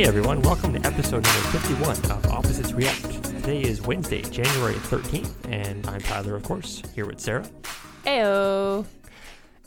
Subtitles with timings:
[0.00, 3.22] Hey everyone, welcome to episode number 51 of Opposites React.
[3.22, 7.46] Today is Wednesday, January 13th, and I'm Tyler, of course, here with Sarah.
[8.06, 8.86] Ayo.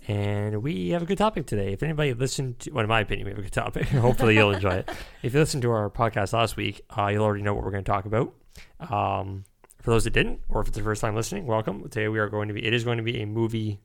[0.07, 1.73] And we have a good topic today.
[1.73, 3.83] If anybody listened to, well, in my opinion, we have a good topic.
[3.89, 4.89] Hopefully you'll enjoy it.
[5.21, 7.83] If you listened to our podcast last week, uh, you'll already know what we're going
[7.83, 8.33] to talk about.
[8.79, 9.43] Um,
[9.83, 11.83] for those that didn't, or if it's the first time listening, welcome.
[11.83, 13.81] Today we are going to be, it is going to be a movie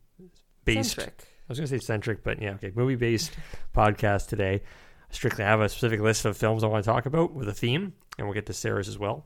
[0.65, 0.95] based.
[0.95, 1.24] Centric.
[1.24, 2.73] I was going to say centric, but yeah, okay.
[2.74, 3.33] Movie based
[3.77, 4.62] podcast today.
[5.11, 7.55] Strictly, I have a specific list of films I want to talk about with a
[7.55, 9.25] theme, and we'll get to Sarah's as well.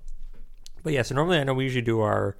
[0.82, 2.36] But yeah, so normally I know we usually do our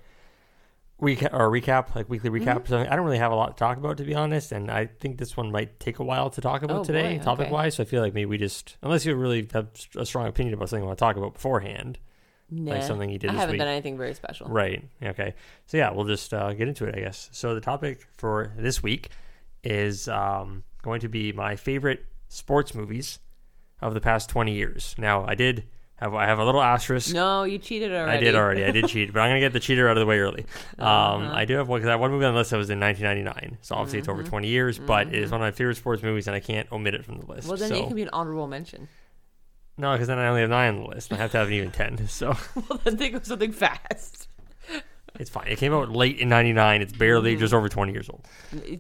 [0.98, 2.60] week our recap, like weekly recap.
[2.64, 2.69] Mhm.
[2.69, 4.52] So I don't really have a lot to talk about, to be honest.
[4.52, 7.24] And I think this one might take a while to talk about Oh, today, boy,
[7.24, 7.52] topic okay.
[7.52, 7.74] wise.
[7.77, 10.69] So I feel like maybe we just, unless you really have a strong opinion about
[10.69, 11.98] something you want to talk about beforehand,
[12.50, 12.72] Nah.
[12.74, 13.59] like something you did I haven't week.
[13.59, 14.47] done anything very special.
[14.48, 14.84] Right.
[15.03, 15.34] Okay.
[15.66, 17.28] So yeah, we'll just uh, get into it, I guess.
[17.33, 19.09] So the topic for this week
[19.64, 23.19] is um, going to be my favorite sports movies
[23.83, 24.94] of the past twenty years.
[24.98, 25.64] Now, I did
[25.97, 27.12] have I have a little asterisk.
[27.14, 28.19] No, you cheated already.
[28.19, 28.64] I did already.
[28.64, 30.47] I did cheat, but I'm gonna get the cheater out of the way early.
[30.78, 31.33] Um, Uh-huh.
[31.34, 32.80] I do have one because I have one movie on the list that was in
[32.80, 34.28] 1999, so obviously it's over Mhm.
[34.28, 34.78] 20 years.
[34.78, 35.33] But it is Mhm.
[35.33, 37.47] one of my favorite sports movies, and I can't omit it from the list.
[37.48, 38.88] Well, then so, you can be an honorable mention.
[39.78, 41.10] no, because then I only have nine on the list.
[41.10, 42.06] and I have to have an even 10.
[42.08, 42.36] So
[42.69, 44.28] well, then think of something fast.
[45.20, 45.47] it's fine.
[45.47, 46.83] It came out late in 99.
[46.83, 47.41] It's barely Mhm.
[47.41, 48.25] just over 20 years old.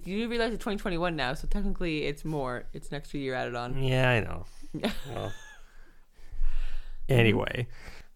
[0.04, 2.64] You realize it's 2021 now, so technically it's more.
[2.72, 3.80] It's an extra year added on.
[3.82, 4.46] Yeah, I know.
[4.74, 5.32] Well,
[7.08, 7.66] anyway,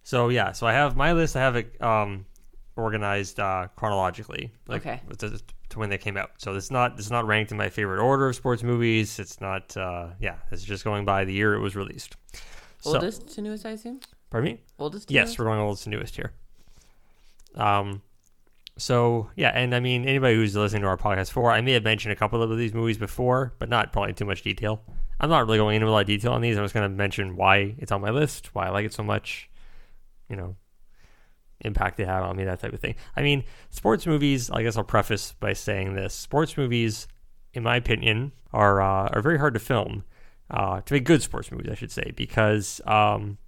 [0.03, 1.37] so yeah, so I have my list.
[1.37, 2.25] I have it um,
[2.77, 5.01] organized uh, chronologically, like Okay.
[5.19, 5.39] to,
[5.71, 6.31] to when they came out.
[6.39, 9.19] So it's not it's not ranked in my favorite order of sports movies.
[9.19, 9.77] It's not.
[9.77, 12.17] Uh, yeah, it's just going by the year it was released.
[12.81, 14.01] So, Oldest to newest, I assume.
[14.31, 14.61] pardon me.
[14.79, 15.09] Oldest.
[15.09, 15.39] To Yes, newest?
[15.39, 16.33] we're going oldest to newest here.
[17.55, 18.03] Um,
[18.79, 21.85] so yeah, and I mean anybody who's listening to our podcast for, I may have
[21.85, 24.83] mentioned a couple of these movies before, but not probably too much detail.
[25.19, 26.57] I'm not really going into a lot of detail on these.
[26.57, 29.03] I'm just going to mention why it's on my list, why I like it so
[29.03, 29.49] much,
[30.29, 30.57] you know,
[31.61, 32.95] impact it had on me, that type of thing.
[33.17, 34.51] I mean, sports movies.
[34.51, 37.09] I guess I'll preface by saying this: sports movies,
[37.55, 40.05] in my opinion, are uh, are very hard to film.
[40.49, 43.39] Uh, to make good sports movies, I should say, because um,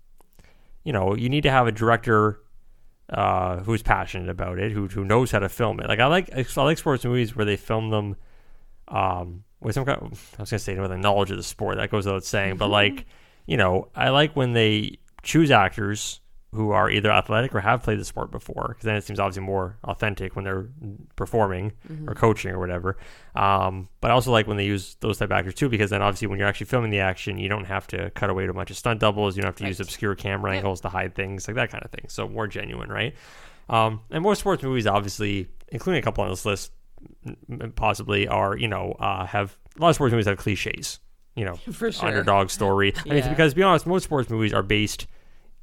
[0.84, 2.40] you know you need to have a director
[3.10, 5.88] uh, who's passionate about it, who who knows how to film it.
[5.88, 8.16] Like I like I like sports movies where they film them
[8.88, 9.98] um, with some kind.
[10.00, 11.76] Of, I was gonna say with a knowledge of the sport.
[11.76, 13.06] That goes without saying, but like
[13.46, 16.20] you know, I like when they choose actors
[16.52, 19.42] who are either athletic or have played the sport before, because then it seems obviously
[19.42, 20.66] more authentic when they're
[21.16, 22.08] performing Mhm.
[22.08, 22.96] or coaching or whatever.
[23.34, 26.00] Um, but I also like when they use those type of actors too, because then
[26.00, 28.54] obviously when you're actually filming the action, you don't have to cut away to a
[28.54, 29.36] bunch of stunt doubles.
[29.36, 31.90] You don't have to use obscure camera angles to hide things, like that kind of
[31.90, 32.06] thing.
[32.08, 33.14] So more genuine, right?
[33.68, 36.72] Um, and more sports movies, obviously, including a couple on this list,
[37.76, 41.00] possibly are you know uh, have a lot of sports movies have cliches.
[41.34, 42.08] You know, For sure.
[42.08, 42.92] underdog story.
[42.96, 45.06] I mean, it's because to be honest, most sports movies are based,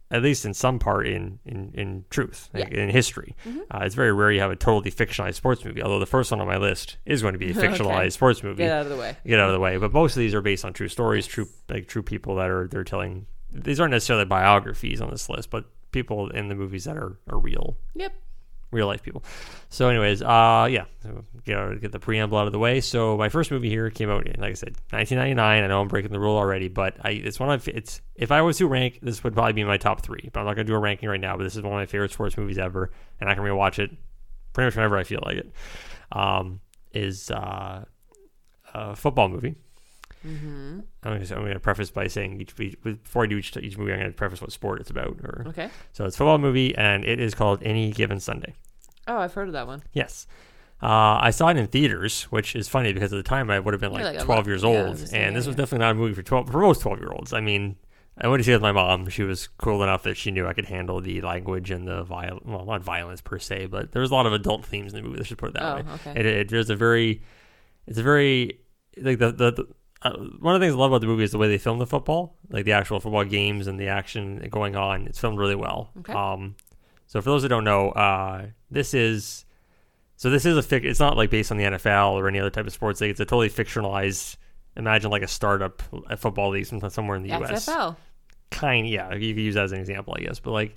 [0.09, 3.35] at least in some part, in in, in truth, like, in history.
[3.45, 3.59] Mhm.
[3.69, 5.81] Uh, it's very rare you have a totally fictionalized sports movie.
[5.83, 7.67] Although the first one on my list is going to be a Okay.
[7.67, 8.63] fictionalized sports movie.
[8.63, 9.17] Get out of the way.
[9.27, 9.75] Get out of the way.
[9.75, 12.67] But most of these are based on true stories, true like true people that are
[12.69, 13.25] they're telling.
[13.51, 17.37] These aren't necessarily biographies on this list, but people in the movies that are, are
[17.37, 18.13] real Yep.
[18.75, 19.23] Real life people.
[19.69, 20.85] So, anyways, uh, yeah,
[21.45, 22.81] get get the preamble out of the way.
[22.81, 25.63] So, my first movie here came out like I said, 1999.
[25.63, 28.41] I know I'm breaking the rule already, but I it's one of it's if I
[28.41, 30.29] was to rank, this would probably be my top three.
[30.31, 31.37] But I'm not gonna do a ranking right now.
[31.37, 33.91] But this is one of my favorite sports movies ever, and I can rewatch it
[34.53, 35.51] pretty much whenever I feel like it.
[36.11, 36.61] Um,
[36.93, 37.83] is uh,
[38.73, 39.55] a football movie.
[40.25, 40.79] Mm-hmm.
[41.03, 44.11] I'm I'm gonna preface by saying each before I do each, each movie, I'm gonna
[44.11, 45.17] preface what sport it's about.
[45.23, 45.69] Or Okay.
[45.93, 48.53] so it's a football movie, and it is called Any Given Sunday.
[49.07, 49.83] Oh, I've heard of that one.
[49.93, 50.25] Yes.
[50.83, 53.73] Uh, I saw it in theaters, which is funny because at the time I would
[53.73, 55.91] have been like, like 12 lot- years old, was and this yeah, was definitely not
[55.91, 57.31] a movie for 12 for most 12 year olds.
[57.33, 57.77] I mean,
[58.17, 59.07] I went to see it with my mom.
[59.09, 62.39] She was cool enough that she knew I could handle the language and the viol
[62.45, 65.03] well, not violence per se, but there was a lot of adult themes in the
[65.07, 65.17] movie.
[65.17, 65.83] Let's just put it that Oh, way.
[66.07, 66.19] okay.
[66.19, 67.21] It, it, there's a very,
[67.87, 68.59] it's a very
[68.97, 69.51] like the the.
[69.51, 69.67] the
[70.01, 71.79] uh, one of the things I love about the movie is the way they film
[71.79, 75.07] the football, like the actual football games and the action going on.
[75.07, 75.89] It's filmed really well.
[75.99, 76.13] Okay.
[76.13, 76.55] Um,
[77.07, 79.45] so for those that don't know, uh, this is
[80.17, 80.83] so this is a fic.
[80.85, 83.11] It's not like based on the NFL or any other type of sports league.
[83.11, 84.37] It's a totally fictionalized.
[84.77, 87.67] Imagine like a startup a football league some- somewhere in the U.S.
[87.67, 87.95] XFL.
[88.51, 89.13] Kind, yeah.
[89.13, 90.39] You could use that as an example, I guess.
[90.39, 90.75] But like,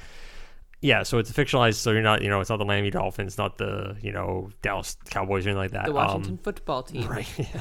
[0.81, 1.03] yeah.
[1.03, 1.77] So it's a fictionalized.
[1.77, 4.97] So you're not, you know, it's not the Miami Dolphins, not the, you know, Dallas
[5.11, 5.87] Cowboys or anything like that.
[5.87, 7.09] The Washington Um, football team.
[7.09, 7.29] Right.
[7.39, 7.61] Yeah.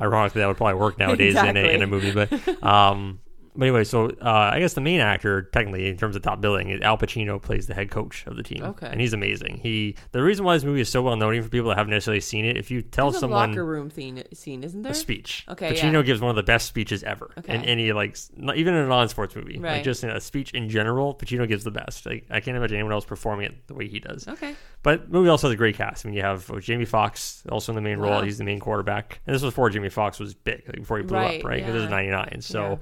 [0.00, 3.20] Ironically, that would probably work nowadays in, a, in a movie, but um,
[3.54, 6.70] but anyway, so uh, I guess the main actor, technically in terms of top billing,
[6.70, 8.62] is Al Pacino plays the head coach of the team.
[8.62, 8.88] Okay.
[8.90, 9.58] and he's amazing.
[9.62, 11.90] He the reason why this movie is so well known even for people that haven't
[11.90, 12.56] necessarily seen it.
[12.56, 14.92] If you tell There's someone a locker room scene, scene isn't there?
[14.92, 15.44] a speech.
[15.48, 16.02] Okay, Pacino yeah.
[16.02, 17.66] gives one of the best speeches ever in Okay.
[17.66, 19.54] any like not even in a non-sports movie.
[19.54, 19.84] Like Right.
[19.84, 22.06] just in a speech in general, Pacino gives the best.
[22.06, 24.26] Like I can't imagine anyone else performing it the way he does.
[24.28, 24.54] Okay.
[24.82, 26.04] But the movie also has a great cast.
[26.04, 28.10] I mean, you have uh, Jamie Foxx also in the main role.
[28.12, 28.22] Wow.
[28.22, 31.04] He's the main quarterback, and this was before Jamie Foxx was big, like before he
[31.04, 31.58] blew Right, up, right?
[31.60, 31.90] Because it was yeah.
[31.90, 32.40] '99.
[32.40, 32.80] So,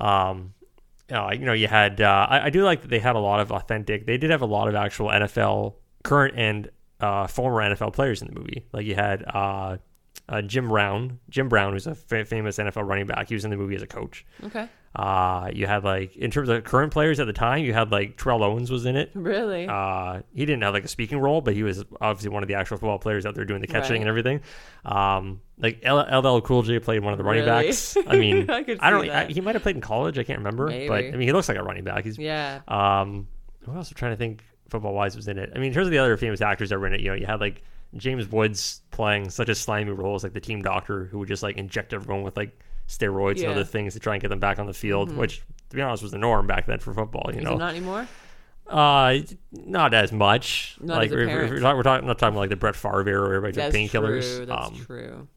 [0.00, 0.54] um,
[1.12, 2.00] uh, you know, you had.
[2.00, 4.06] Uh, I, I do like that they had a lot of authentic.
[4.06, 6.70] They did have a lot of actual NFL current and
[7.00, 8.66] uh, former NFL players in the movie.
[8.72, 9.24] Like you had
[10.30, 11.18] uh, Jim Brown.
[11.28, 13.28] Jim Brown, who's a famous NFL running back.
[13.28, 14.24] He was in the movie as a coach.
[14.44, 14.68] Okay.
[14.96, 18.16] Uh, you had like in terms of current players at the time, you had like
[18.16, 19.10] Terrell Owens was in it.
[19.14, 19.66] Really?
[19.68, 22.54] Uh, he didn't have like a speaking role, but he was obviously one of the
[22.54, 24.00] actual football players out there doing the catching Right.
[24.00, 24.40] and everything.
[24.84, 27.66] Um, like L- LL Cool J played one of the running Really?
[27.68, 27.96] backs.
[28.06, 29.08] I mean, I I don't.
[29.08, 30.18] I, he might have played in college.
[30.18, 32.04] I can't remember, but I mean, he looks like a running back.
[32.04, 32.60] He's yeah.
[32.66, 33.28] um,
[33.60, 33.90] who else?
[33.90, 34.42] I'm trying to think.
[34.70, 35.50] Football wise, was in it.
[35.52, 37.16] I mean, in terms of the other famous actors that were in it, you know,
[37.16, 37.64] you had like
[37.96, 41.42] James Woods playing such a slimy role as like the team doctor who would just
[41.42, 42.58] like inject everyone with like
[42.88, 43.44] steroids and Yeah.
[43.48, 43.52] Mm-hmm.
[43.58, 46.02] other things to try and get them back on the field, which to be honest
[46.02, 47.30] was the norm back then for football.
[47.32, 48.06] You Is know, not anymore?
[48.68, 49.16] uh,
[49.52, 50.76] not as much.
[50.80, 53.08] Not like as we're, we're, talking, we're talking, not talking about like the Brett Favre
[53.08, 54.36] era where everybody took painkillers.
[54.36, 54.46] true.
[54.46, 55.28] That's Um, true.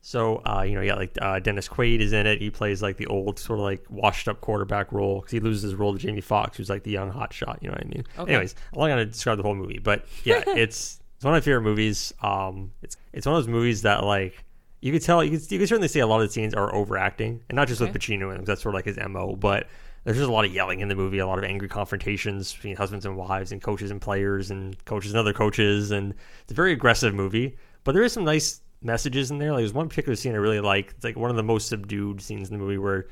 [0.00, 2.40] so uh, you know, yeah, like uh, Dennis Quaid is in it.
[2.40, 5.62] He plays like the old sort of like washed up quarterback role because he loses
[5.62, 7.58] his role to Jamie Foxx, who's like the young hot shot.
[7.62, 8.04] You know what I mean?
[8.18, 8.32] Okay.
[8.32, 11.44] Anyways, I'm not gonna describe the whole movie, but yeah, it's it's one of my
[11.44, 12.14] favorite movies.
[12.22, 14.44] Um, it's it's one of those movies that like
[14.80, 16.72] you could tell you could, you could certainly see a lot of the scenes are
[16.72, 17.98] overacting, and not just with Okay.
[17.98, 19.66] Pacino, and that's sort of like his mo, but.
[20.04, 22.76] There's just a lot of yelling in the movie, a lot of angry confrontations between
[22.76, 26.54] husbands and wives, and coaches and players, and coaches and other coaches, and it's a
[26.54, 27.58] very aggressive movie.
[27.84, 29.50] But there is some nice messages in there.
[29.50, 30.92] Like there's one particular scene I really like.
[30.92, 33.08] It's like one of the most subdued scenes in the movie where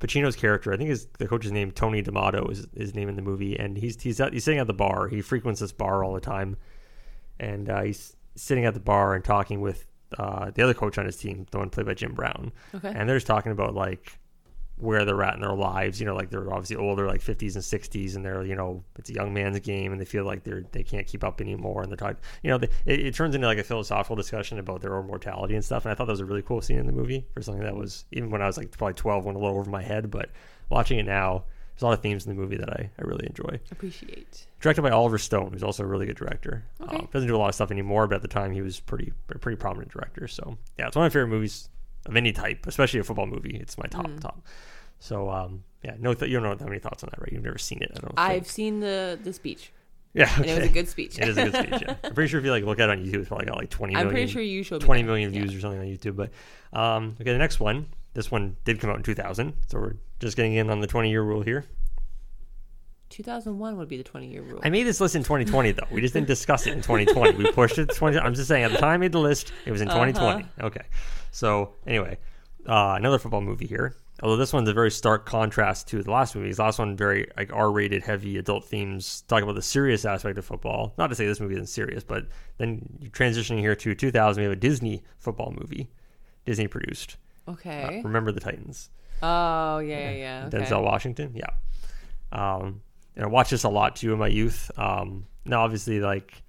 [0.00, 3.22] Pacino's character, I think his the coach's name Tony D'Amato is his name in the
[3.22, 5.06] movie, and he's he's at, he's sitting at the bar.
[5.08, 6.56] He frequents this bar all the time,
[7.40, 9.86] and uh, he's sitting at the bar and talking with
[10.18, 12.92] uh, the other coach on his team, the one played by Jim Brown, Okay.
[12.94, 14.18] and they're just talking about like
[14.76, 16.00] where they're at in their lives.
[16.00, 19.10] You know, like they're obviously older, like 50s and 60s, and they're you know it's
[19.10, 21.90] a young man's game, and they feel like they're they can't keep up anymore, and
[21.90, 22.16] they're talking.
[22.42, 25.54] You know, they, it, it turns into like a philosophical discussion about their own mortality
[25.54, 25.84] and stuff.
[25.84, 27.76] And I thought that was a really cool scene in the movie for something that
[27.76, 30.30] was even when I was like probably 12, went a little over my head, but
[30.70, 31.44] watching it now.
[31.74, 33.58] There's a lot of themes in the movie that I, I really enjoy.
[33.70, 34.46] Appreciate.
[34.60, 36.64] Directed by Oliver Stone, who's also a really good director.
[36.82, 36.96] Okay.
[36.96, 39.12] Um, doesn't do a lot of stuff anymore, but at the time he was pretty
[39.40, 40.28] pretty prominent director.
[40.28, 41.68] So yeah, it's one of my favorite movies
[42.06, 43.56] of any type, especially a football movie.
[43.60, 44.20] It's my top Mm.
[44.20, 44.42] top.
[44.98, 47.32] So um, yeah, no, th- you don't have any thoughts on that, right?
[47.32, 48.14] You've never seen it, I don't.
[48.18, 48.46] I've think.
[48.46, 49.72] seen the the speech,
[50.12, 50.66] yeah, and it was okay.
[50.68, 51.18] a good speech.
[51.18, 51.82] It is a good speech.
[51.86, 53.56] Yeah, I'm pretty sure if you like look at it on YouTube, it's probably got
[53.56, 55.06] like 20 I'm pretty sure you showed me 20 that.
[55.06, 55.40] million Yeah.
[55.40, 56.16] views or something on YouTube.
[56.16, 56.30] But
[56.78, 57.86] um, okay, the next one.
[58.14, 61.10] This one did come out in 2000, so we're just getting in on the 20
[61.10, 61.64] year rule here.
[63.10, 64.60] 2001 would be the 20 year rule.
[64.62, 65.86] I made this list in 2020 though.
[65.90, 67.36] We just didn't discuss it in 2020.
[67.36, 68.18] We pushed it 20.
[68.18, 70.46] I'm just saying at the time I made the list, it was in 2020.
[70.60, 70.82] Okay.
[71.32, 72.18] So anyway,
[72.66, 73.96] uh, another football movie here.
[74.22, 76.52] Although this one's a very stark contrast to the last movie.
[76.52, 80.44] The last one very like R-rated, heavy adult themes, talk about the serious aspect of
[80.44, 80.94] football.
[80.98, 82.26] Not to say this movie isn't serious, but
[82.58, 84.40] then transitioning here to 2000.
[84.40, 85.90] We have a Disney football movie,
[86.44, 87.16] Disney produced.
[87.52, 88.00] Okay.
[88.00, 88.90] Uh, Remember the Titans.
[89.22, 90.44] oh yeah, yeah, yeah.
[90.46, 90.58] Okay.
[90.58, 91.32] Denzel Washington.
[91.34, 91.50] Yeah.
[92.32, 92.82] Um,
[93.16, 94.70] and I watched this a lot too in my youth.
[94.76, 96.42] Um, now, obviously, like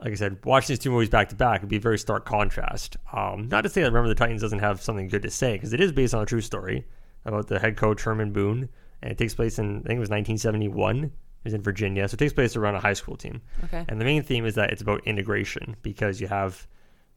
[0.00, 2.24] like I said, watching these two movies back to back would be a very stark
[2.26, 2.96] contrast.
[3.12, 5.72] Um, not to say that Remember the Titans doesn't have something good to say because
[5.72, 6.86] it is based on a true story
[7.24, 8.68] about the head coach Herman Boone,
[9.02, 11.04] and it takes place in I think it was 1971.
[11.04, 11.12] It
[11.44, 13.42] was in Virginia, so it takes place around a high school team.
[13.64, 13.84] Okay.
[13.88, 16.66] And the main theme is that it's about integration because you have,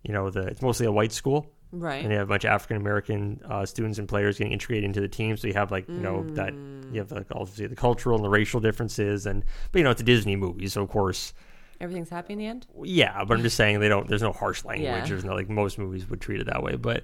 [0.03, 2.01] you know, the it's mostly a white school, Right.
[2.03, 5.01] and you have a bunch of African American uh, students and players getting integrated into
[5.01, 5.35] the team.
[5.37, 6.93] So you have like you know that Mm.
[6.93, 10.01] you have like obviously the cultural and the racial differences, and but you know it's
[10.01, 11.33] a Disney movie, so of course
[11.79, 12.65] Everything's happy in the end.
[12.83, 13.23] yeah.
[13.23, 14.07] But I'm just saying they don't.
[14.07, 14.85] There's no harsh language.
[14.85, 15.05] Yeah.
[15.05, 17.03] There's no like most movies would treat it that way, but.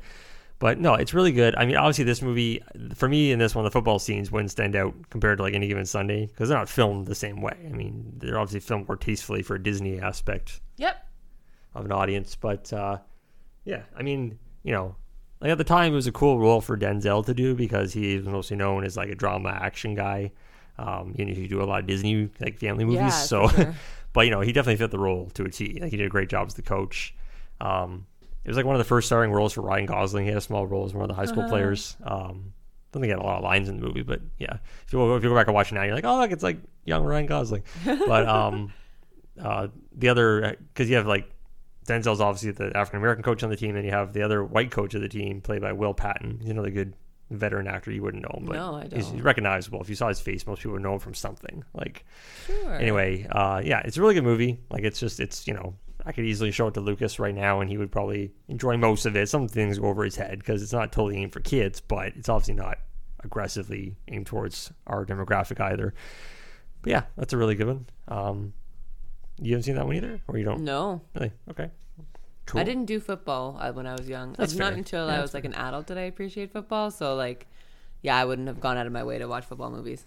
[0.59, 1.55] But no, it's really good.
[1.55, 2.61] I mean, obviously, this movie
[2.95, 5.67] for me in this one, the football scenes wouldn't stand out compared to like any
[5.67, 7.57] given Sunday because they're not filmed the same way.
[7.67, 11.05] I mean, they're obviously filmed more tastefully for a Disney aspect Yep.
[11.75, 12.35] of an audience.
[12.35, 12.99] But uh,
[13.65, 14.95] yeah, I mean, you know,
[15.41, 18.17] like at the time, it was a cool role for Denzel to do because he
[18.17, 20.31] was mostly known as like a drama action guy.
[20.77, 23.47] Um, you know, he do a lot of Disney like family movies, Yeah, so.
[23.49, 23.75] sure.
[24.13, 25.77] but you know, he definitely fit the role to a T.
[25.81, 27.13] Like he did a great job as the coach.
[27.61, 28.05] Um,
[28.43, 30.23] it was like one of the first starring roles for Ryan Gosling.
[30.25, 31.49] He had a small role as one of the high school Uh-huh.
[31.49, 31.95] players.
[32.03, 32.53] Um,
[32.91, 34.93] I don't think he had a lot of lines in the movie, but yeah, if
[34.93, 36.43] you go, if you go back and watch it now, you're like, oh, look, it's
[36.43, 37.63] like young Ryan Gosling.
[37.85, 38.71] But um,
[39.41, 39.67] uh,
[39.97, 41.29] the other because you have like
[41.85, 44.71] Denzel's obviously the African American coach on the team, and you have the other white
[44.71, 46.39] coach of the team played by Will Patton.
[46.41, 46.93] He's another good
[47.29, 49.81] veteran actor, you wouldn't know him, but No, I he's, recognizable.
[49.81, 51.63] If you saw his face, most people would know him from something.
[51.73, 52.05] Like
[52.45, 52.73] Sure.
[52.75, 54.59] anyway, uh, yeah, it's a really good movie.
[54.69, 55.73] Like it's just it's you know
[56.05, 59.05] I could easily show it to Lucas right now, and he would probably enjoy most
[59.05, 59.29] of it.
[59.29, 62.29] Some things go over his head because it's not totally aimed for kids, but it's
[62.29, 62.77] obviously not
[63.23, 65.93] aggressively aimed towards our demographic either.
[66.81, 67.85] But yeah, that's a really good one.
[68.09, 68.53] Um,
[69.39, 71.31] you haven't seen that one either, or you don't No, really?
[71.49, 71.69] Okay,
[72.45, 72.61] cool.
[72.61, 74.33] I didn't do football uh, when I was young.
[74.33, 74.77] That's It's not fair.
[74.77, 76.91] until Yeah, I was like an adult that I appreciate football.
[76.91, 77.47] So like,
[78.01, 80.05] yeah, I wouldn't have gone out of my way to watch football movies.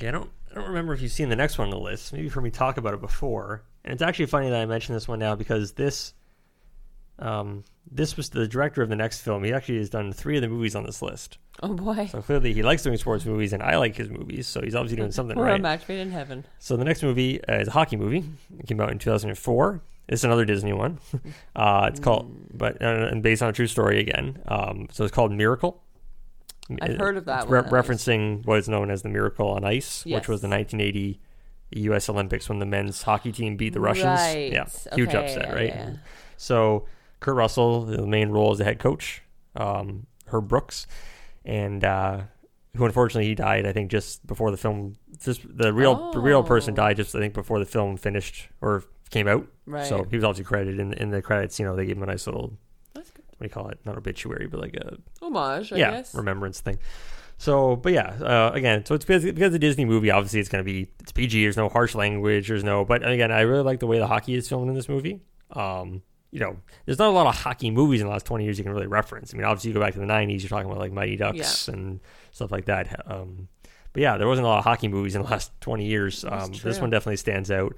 [0.00, 2.12] Yeah, I don't I don't remember if you've seen the next one on the list.
[2.12, 3.62] Maybe you've heard me talk about it before.
[3.84, 6.14] And it's actually funny that I mentioned this one now because this
[7.18, 9.42] um this was the director of the next film.
[9.44, 11.38] He actually has done three of the movies on this list.
[11.62, 14.60] Oh boy, So clearly he likes doing sports movies and I like his movies, so
[14.60, 15.60] he's obviously doing something we're a right.
[15.60, 16.44] match made in heaven.
[16.58, 18.24] So the next movie uh, is a hockey movie.
[18.58, 19.80] It came out in 2004.
[20.08, 20.98] It's another Disney one.
[21.56, 24.38] uh, it's called, but uh, and based on a true story again.
[24.46, 25.82] Um, so it's called Miracle.
[26.82, 29.64] I've It- heard of that It's re- referencing what is known as the Miracle on
[29.64, 31.20] Ice, which was the 1980
[31.70, 32.08] U.S.
[32.10, 34.20] Olympics when the men's hockey team beat the Russians.
[34.20, 34.52] Right.
[34.52, 35.68] Yeah, huge Okay, upset, yeah, right?
[35.74, 35.90] yeah.
[36.36, 36.86] So
[37.20, 39.22] Kurt Russell, the main role as the head coach,
[39.56, 40.86] um, Herb Brooks,
[41.44, 42.20] and uh,
[42.76, 43.66] who unfortunately he died.
[43.66, 44.96] I think just before the film.
[45.24, 46.76] Just the real the real person Oh.
[46.76, 49.46] died just I think before the film finished or came out.
[49.66, 49.86] Right.
[49.86, 51.58] So he was obviously credited in in the credits.
[51.58, 52.52] You know, they gave him a nice little
[52.94, 53.24] That's good.
[53.30, 53.78] what do you call it?
[53.84, 56.14] Not obituary, but like a Homage, I yeah guess.
[56.14, 56.78] remembrance thing.
[57.40, 60.10] So, but yeah, uh, again, so it's because, because the Disney movie.
[60.10, 61.40] Obviously, it's going to be it's PG.
[61.42, 62.48] There's no harsh language.
[62.48, 62.84] There's no.
[62.84, 65.20] But again, I really like the way the hockey is filmed in this movie.
[65.52, 68.58] Um, you know, there's not a lot of hockey movies in the last 20 years
[68.58, 69.32] you can really reference.
[69.32, 71.38] I mean, obviously, you go back to the 90s, you're talking about like Mighty Ducks
[71.68, 72.00] and
[72.32, 73.10] stuff like that.
[73.10, 73.48] Um,
[73.92, 76.24] but yeah, there wasn't a lot of hockey movies in the last 20 years.
[76.24, 77.74] Um, this one definitely stands out.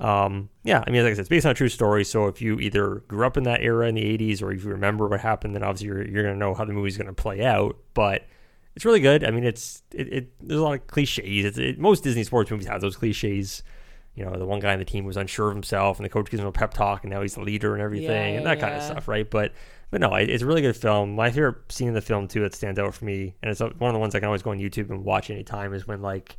[0.00, 2.04] Um, yeah, I mean, like I said, it's based on a true story.
[2.04, 4.70] So if you either grew up in that era in the 80s or if you
[4.70, 7.12] remember what happened, then obviously you're, you're going to know how the movie's going to
[7.12, 7.76] play out.
[7.92, 8.24] But
[8.74, 9.24] it's really good.
[9.24, 11.44] I mean, it's it, it there's a lot of cliches.
[11.44, 13.62] It's, it, most Disney sports movies have those cliches.
[14.14, 16.30] You know, the one guy on the team was unsure of himself, and the coach
[16.30, 18.60] gives him a pep talk, and now he's the leader and everything, Yeah, and that
[18.60, 19.28] kind of stuff, right?
[19.28, 19.52] But
[19.90, 21.14] but no, it, it's a really good film.
[21.14, 23.72] My favorite scene in the film too that stands out for me, and it's one
[23.88, 26.36] of the ones I can always go on YouTube and watch anytime, is when like.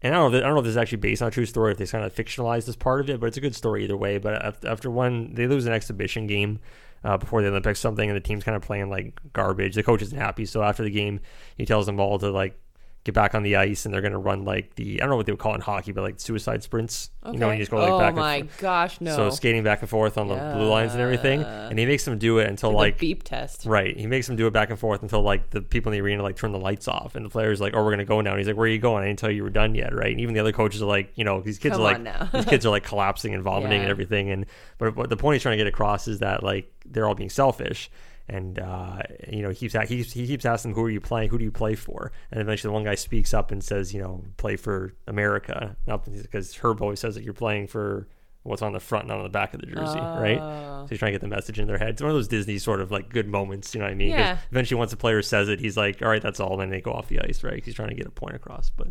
[0.00, 0.38] And I don't know.
[0.38, 1.86] If, I don't know if this is actually based on a true story, if they
[1.86, 4.18] kind of fictionalized this part of it, but it's a good story either way.
[4.18, 6.60] But after one, they lose an exhibition game
[7.02, 9.74] uh, before the Olympics, something, and the team's kind of playing like garbage.
[9.74, 11.18] The coach isn't happy, so after the game,
[11.56, 12.56] he tells them all to like
[13.04, 15.16] get back on the ice, and they're going to run like the I don't know
[15.16, 17.10] what they would call it in hockey, but like suicide sprints.
[17.24, 17.34] Okay.
[17.34, 18.58] You know, when you just go like oh back and oh my forth.
[18.58, 19.16] gosh, no.
[19.16, 22.18] So skating back and forth on the blue lines and everything, and he makes them
[22.18, 23.64] do it until like, like beep test.
[23.66, 23.96] Right.
[23.96, 26.22] He makes them do it back and forth until like the people in the arena
[26.22, 28.38] like turn the lights off, and the players like, "Oh, we're gonna go now." And
[28.38, 29.04] he's like, "Where are you going?
[29.04, 30.86] I didn't tell you you were done yet, right?" And even the other coaches are
[30.86, 33.80] like, you know, these kids Come are like, these kids are like collapsing and vomiting
[33.80, 34.30] and everything.
[34.30, 34.46] And
[34.78, 37.30] but, but the point he's trying to get across is that like they're all being
[37.30, 37.90] selfish.
[38.30, 41.30] And uh, you know he keeps, he keeps he keeps asking who are you playing
[41.30, 44.02] who do you play for and eventually the one guy speaks up and says you
[44.02, 48.06] know play for America because Herb always says that you're playing for
[48.42, 50.84] what's on the front not on the back of the jersey right Oh.
[50.84, 51.88] so he's trying to get the message in their head.
[51.90, 54.10] It's one of those Disney sort of like good moments, you know what I mean
[54.10, 54.36] Yeah.
[54.50, 56.92] Eventually, once the player says it, he's like, "All right, that's all." Then they go
[56.92, 58.70] off the ice, right he's trying to get a point across.
[58.70, 58.88] But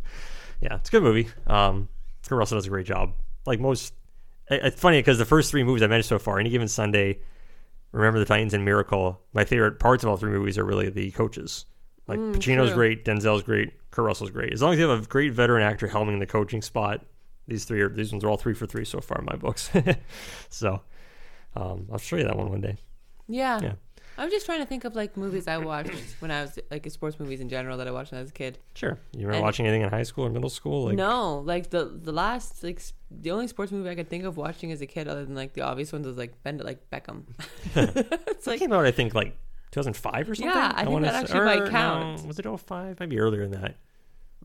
[0.62, 1.28] yeah, it's a good movie.
[1.48, 1.90] Um,
[2.28, 3.14] Kurt Russell does a great job.
[3.46, 3.94] Like most,
[4.50, 7.20] it's funny because the first three movies I mentioned so far, any given Sunday,
[7.92, 9.22] Remember the Titans and Miracle.
[9.34, 11.66] My favorite parts of all three movies are really the coaches.
[12.08, 12.76] Like Mm, Pacino's true.
[12.76, 14.54] great, Denzel's great, Kurt Russell's great.
[14.54, 17.04] As long as you have a great veteran actor helming the coaching spot,
[17.48, 19.70] these three are these ones are all three for three so far in my books.
[20.50, 20.82] so
[21.56, 22.78] um, I'll show you that one one day.
[23.28, 23.60] Yeah.
[23.62, 23.74] Yeah.
[24.18, 27.20] I'm just trying to think of like movies I watched when I was like sports
[27.20, 28.58] movies in general that I watched when I was a kid.
[28.74, 28.98] Sure.
[29.14, 30.86] You remember And- watching anything in high school or middle school?
[30.86, 34.24] Like, no, like the the last like s- the only sports movie I could think
[34.24, 36.66] of watching as a kid, other than like the obvious ones, was like Bend It
[36.66, 37.24] Like Beckham.
[37.76, 39.38] it's like came out, I think, like
[39.72, 40.50] 2005 or something.
[40.56, 42.26] Yeah, I think wanna that say- actually might or, count.
[42.26, 43.00] Was it 05?
[43.00, 43.76] Maybe earlier than that.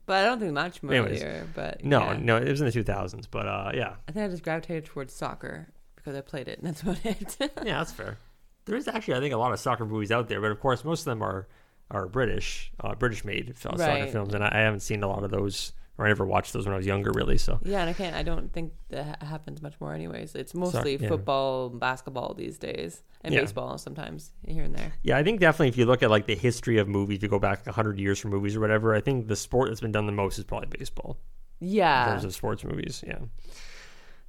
[0.04, 1.22] but I don't think much more Anyways.
[1.22, 1.46] earlier.
[1.54, 2.18] But No, yeah.
[2.20, 3.26] no, it was in the 2000s.
[3.30, 6.66] But uh, yeah, I think I just gravitated towards soccer because I played it, and
[6.68, 7.36] that's about it.
[7.40, 8.18] yeah, that's fair.
[8.64, 10.84] There is actually, I think, a lot of soccer movies out there, but of course,
[10.84, 11.48] most of them are
[11.90, 15.30] are British, uh, British made soccer films, and I, I haven't seen a lot of
[15.30, 17.36] those, or I never watched those when I was younger, really.
[17.36, 18.16] So yeah, and I can't.
[18.16, 20.34] I don't think that happens much more, anyways.
[20.34, 21.08] It's mostly yeah.
[21.08, 23.40] football, and basketball these days, and Yeah.
[23.40, 24.92] baseball sometimes here and there.
[25.02, 27.28] yeah, I think definitely if you look at like the history of movies, if you
[27.28, 30.06] go back 100 years for movies or whatever, I think the sport that's been done
[30.06, 31.18] the most is probably baseball.
[31.60, 33.04] Yeah, in terms of sports movies.
[33.06, 33.18] Yeah.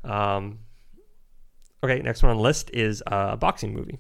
[0.04, 0.60] Um,
[1.84, 4.00] okay, next one on the list is uh, a boxing movie.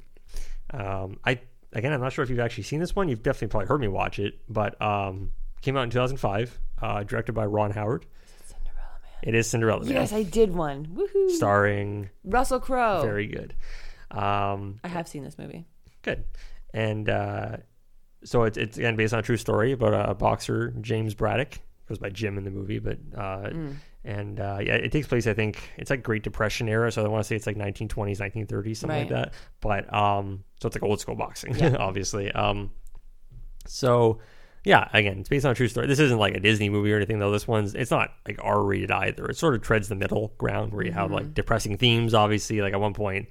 [0.74, 1.40] Um, I
[1.72, 3.08] again, I'm not sure if you've actually seen this one.
[3.10, 7.34] You've definitely probably heard me watch it, but um, came out in 2005, uh, directed
[7.34, 8.06] by Ron Howard.
[8.46, 9.22] Cinderella Man.
[9.24, 10.86] It is Cinderella Man, Yes, I did one.
[10.88, 11.30] Woohoo!
[11.32, 13.02] starring Russell Crowe.
[13.02, 13.56] very good.
[14.12, 15.66] Um, I have seen this movie.
[16.04, 16.24] good,
[16.74, 17.58] and uh,
[18.24, 21.62] so it's, it's again based on a true story about a boxer James Braddock It
[21.90, 23.76] goes by Jim in the movie, but uh, Mm.
[24.06, 25.28] And uh, yeah, it takes place.
[25.28, 28.20] I think it's like Great Depression era, so I want to say it's like 1920s,
[28.20, 29.34] 1930s, something like that.
[29.62, 31.76] But um, so it's like old school boxing, Yeah.
[31.80, 32.32] obviously.
[32.32, 32.72] Um,
[33.66, 34.20] so
[34.66, 35.88] yeah, again, it's based on a true story.
[35.88, 37.32] This isn't like a Disney movie or anything, though.
[37.32, 39.26] This one's it's not like R rated either.
[39.26, 41.14] It sort of treads the middle ground where you have Mm-hmm.
[41.16, 42.62] like depressing themes, obviously.
[42.62, 43.28] Like at one point,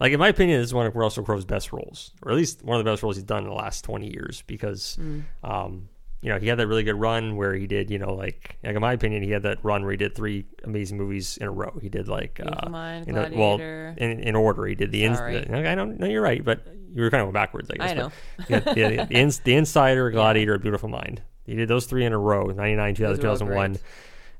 [0.00, 2.62] like in my opinion, this is one of Russell Crowe's best roles, or at least
[2.62, 4.98] one of the best roles he's done in the last 20 years because.
[5.00, 5.22] Mm.
[5.42, 5.88] Um,
[6.26, 8.74] you know, he had that really good run where he did, you know, like, like
[8.74, 11.52] in my opinion, he had that run where he did three amazing movies in a
[11.52, 11.78] row.
[11.80, 15.20] He did like, uh, Mind, you know, well, in, in order, he did the, ins-
[15.20, 17.90] the I don't know, you're right, but you were kind of backwards, I guess.
[17.92, 18.10] I know.
[18.50, 21.22] But, yeah, yeah, the, ins- the Insider, Gladiator, A Beautiful Mind.
[21.44, 23.78] He did those three in a row, 99, 2000, Those are 2001.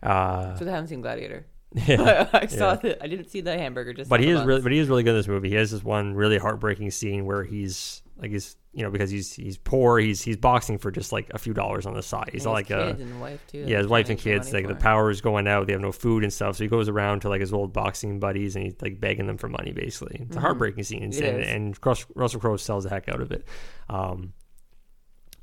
[0.03, 1.47] Uh, So I haven't seen Gladiator.
[1.87, 2.29] yeah.
[2.33, 2.77] I saw Yeah.
[2.77, 3.03] the.
[3.05, 3.93] I didn't see the hamburger.
[3.93, 5.51] Just but he is really, but he is really good in this movie.
[5.51, 9.33] He has this one really heartbreaking scene where he's like he's you know because he's
[9.33, 9.99] he's poor.
[9.99, 12.29] He's he's boxing for just like a few dollars on the side.
[12.33, 13.65] He's not his like a and wife too.
[13.67, 14.53] yeah, his wife and kids.
[14.53, 15.67] Like the power is going out.
[15.67, 16.57] They have no food and stuff.
[16.57, 19.39] So he goes around to like his old boxing buddies and he's like begging them
[19.39, 19.73] for money.
[19.73, 20.43] Basically, it's a Mhm.
[20.43, 21.79] heartbreaking scene, and, and
[22.15, 23.47] Russell Crowe sells the heck out of it.
[23.89, 24.35] Um,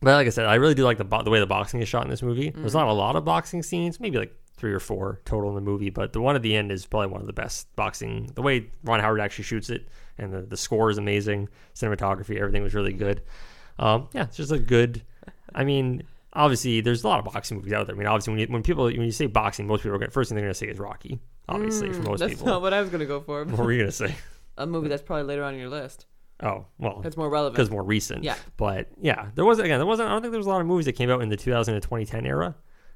[0.01, 1.87] but like I said, I really do like the bo- the way the boxing is
[1.89, 2.49] shot in this movie.
[2.51, 2.79] There's Mm.
[2.79, 5.89] not a lot of boxing scenes, maybe like three or four total in the movie,
[5.89, 8.29] but the one at the end is probably one of the best boxing.
[8.35, 11.49] The way Ron Howard actually shoots it, and the, the score is amazing.
[11.75, 13.21] Cinematography, everything was really good.
[13.79, 15.01] Um, yeah, it's just a good.
[15.55, 17.95] I mean, obviously, there's a lot of boxing movies out there.
[17.95, 20.29] I mean, obviously, when you, when people when you say boxing, most people are first
[20.29, 21.19] thing they're gonna say is Rocky.
[21.49, 22.45] Obviously, for Mm, most that's people.
[22.45, 23.43] That's not what I was gonna go for.
[23.45, 24.15] what were you gonna say?
[24.57, 26.05] A movie that's probably later on your list.
[26.41, 27.55] Oh, well, That's more relevant.
[27.55, 28.23] because more recent.
[28.23, 28.35] Yeah.
[28.57, 30.09] But yeah, there was again, there wasn't.
[30.09, 31.73] I don't think there was a lot of movies that came out in the 2000
[31.73, 32.55] to 2010 era.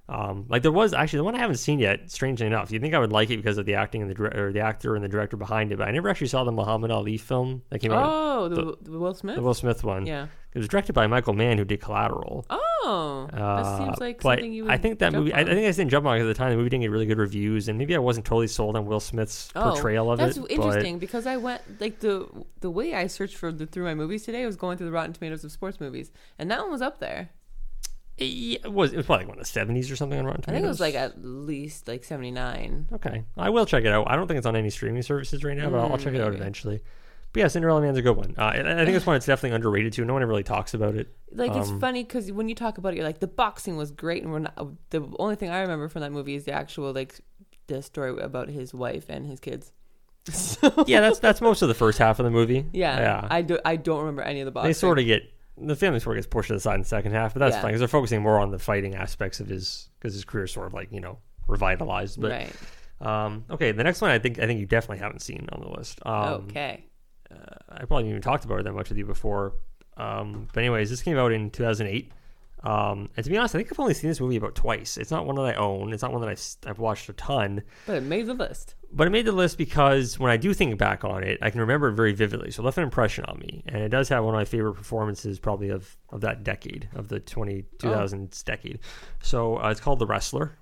[0.09, 2.09] Um, like there was actually the one I haven't seen yet.
[2.09, 4.53] Strangely enough, you think I would like it because of the acting and the or
[4.53, 7.17] the actor and the director behind it, but I never actually saw the Muhammad Ali
[7.17, 8.09] film that came out.
[8.09, 9.35] Oh, the, the Will Smith.
[9.35, 10.05] The Will Smith one.
[10.05, 10.27] yeah.
[10.53, 12.45] It was directed by Michael Mann, who did Collateral.
[12.49, 14.71] Oh, that Uh, seems like but something you would.
[14.71, 15.31] I think that movie.
[15.33, 16.51] I, I think I didn't jump on it at the time.
[16.51, 19.01] The movie didn't get really good reviews, and maybe I wasn't totally sold on Will
[19.01, 20.41] Smith's Oh, portrayal of That's it.
[20.41, 22.27] That's interesting because I went like the
[22.61, 25.11] the way I searched for the through my movies today was going through the Rotten
[25.13, 27.29] Tomatoes of sports movies, and that one was up there.
[28.17, 28.93] It, was.
[28.93, 30.57] It was probably like one of the seventies or something on Rotten I Tomatoes.
[30.57, 32.87] think it was like at least like seventy nine.
[32.93, 34.09] Okay, I will check it out.
[34.09, 36.21] I don't think it's on any streaming services right now, but I'll, I'll check it
[36.21, 36.81] out eventually.
[37.33, 38.33] But yeah, Cinderella Man's a good one.
[38.37, 40.05] Uh, and I think it's one that's definitely underrated too.
[40.05, 41.13] No one really talks about it.
[41.31, 43.91] Like it's Um, funny because when you talk about it, you're like the boxing was
[43.91, 44.67] great, and we're not.
[44.89, 47.19] The only thing I remember from that movie is the actual like
[47.67, 49.71] the story about his wife and his kids.
[50.87, 52.65] yeah, that's that's most of the first half of the movie.
[52.73, 53.27] Yeah, yeah.
[53.29, 53.59] I do.
[53.63, 54.69] I don't remember any of the boxing.
[54.69, 55.21] they sort of get
[55.59, 57.55] the family sort of gets pushed to the side in the second half, but that's
[57.55, 57.61] Yeah.
[57.61, 60.67] fine because they're focusing more on the fighting aspects of his because his career sort
[60.67, 61.17] of like you know
[61.47, 62.21] revitalized.
[62.21, 62.53] But right.
[63.25, 65.69] um, okay, the next one I think I think you definitely haven't seen on the
[65.69, 65.99] list.
[66.05, 66.83] Um, okay.
[67.29, 69.53] I probably haven't even talked about it that much with you before.
[69.97, 72.11] Um, but anyways, this came out in 2008.
[72.63, 74.97] Um, and to be honest, I think I've only seen this movie about twice.
[74.97, 75.91] It's not one that I own.
[75.93, 77.61] It's not one that I've, I've watched a ton.
[77.85, 78.75] But it made the list.
[78.91, 81.59] But it made the list because when I do think back on it, I can
[81.59, 82.51] remember it very vividly.
[82.51, 83.63] So it left an impression on me.
[83.67, 87.09] And it does have one of my favorite performances probably of, of that decade, of
[87.09, 88.79] the 20, 2000s decade.
[89.21, 90.57] So uh, it's called The Wrestler.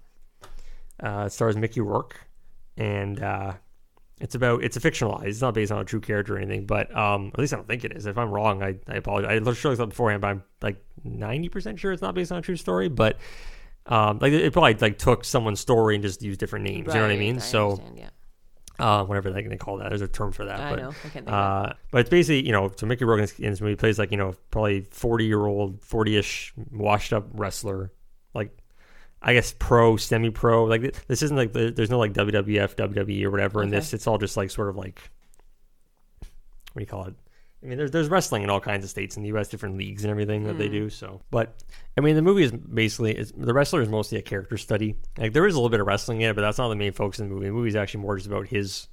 [1.02, 2.20] Uh, it stars Mickey Rourke.
[2.78, 3.54] And uh,
[4.20, 5.28] it's about, it's a fictionalized.
[5.28, 7.68] It's not based on a true character or anything, but um, at least I don't
[7.68, 8.08] think it is.
[8.08, 9.32] If I'm wrong, I, I apologize.
[9.32, 12.56] I looked up beforehand, but I'm like 90% sure it's not based on a true
[12.56, 12.90] story.
[12.90, 13.18] But
[13.88, 16.88] um, like it probably like took someone's story and just used different names.
[16.88, 17.40] You know what I Right, mean?
[17.40, 18.10] so yeah.
[18.80, 19.90] uh, whatever they, they call that.
[19.90, 20.60] There's a term for that.
[20.60, 20.90] I but, know.
[20.90, 23.62] I can't think of Uh, but it's basically, you know, so Mickey Rourke in this-
[23.62, 27.92] movie plays like, you know, probably 40 year old, 40 ish washed up wrestler.
[28.34, 28.58] Like,
[29.22, 30.66] I guess pro, semi pro.
[30.66, 33.94] Like, this isn't like, the, there's no like WWF, WWE or whatever in this.
[33.94, 35.00] It's all just like sort of like,
[36.74, 37.16] what do you call it?
[37.66, 40.04] I mean, there's there's wrestling in all kinds of states in the U.S., different leagues
[40.04, 40.72] and everything that they Mm.
[40.72, 40.90] do.
[40.92, 41.64] So, but
[41.98, 44.96] I mean, the movie is basically it's, the wrestler is mostly a character study.
[45.18, 46.92] Like there is a little bit of wrestling in it, but that's not the main
[46.92, 47.48] focus in the movie.
[47.48, 48.88] The movie is actually more just about his.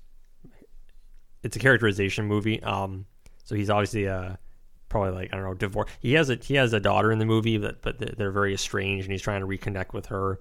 [1.42, 2.62] It's a characterization movie.
[2.62, 3.06] Um,
[3.44, 4.36] so he's obviously uh
[4.88, 5.90] probably like I don't know divorce.
[6.00, 9.04] He has a he has a daughter in the movie, but but they're very estranged,
[9.06, 10.40] and he's trying to reconnect with her.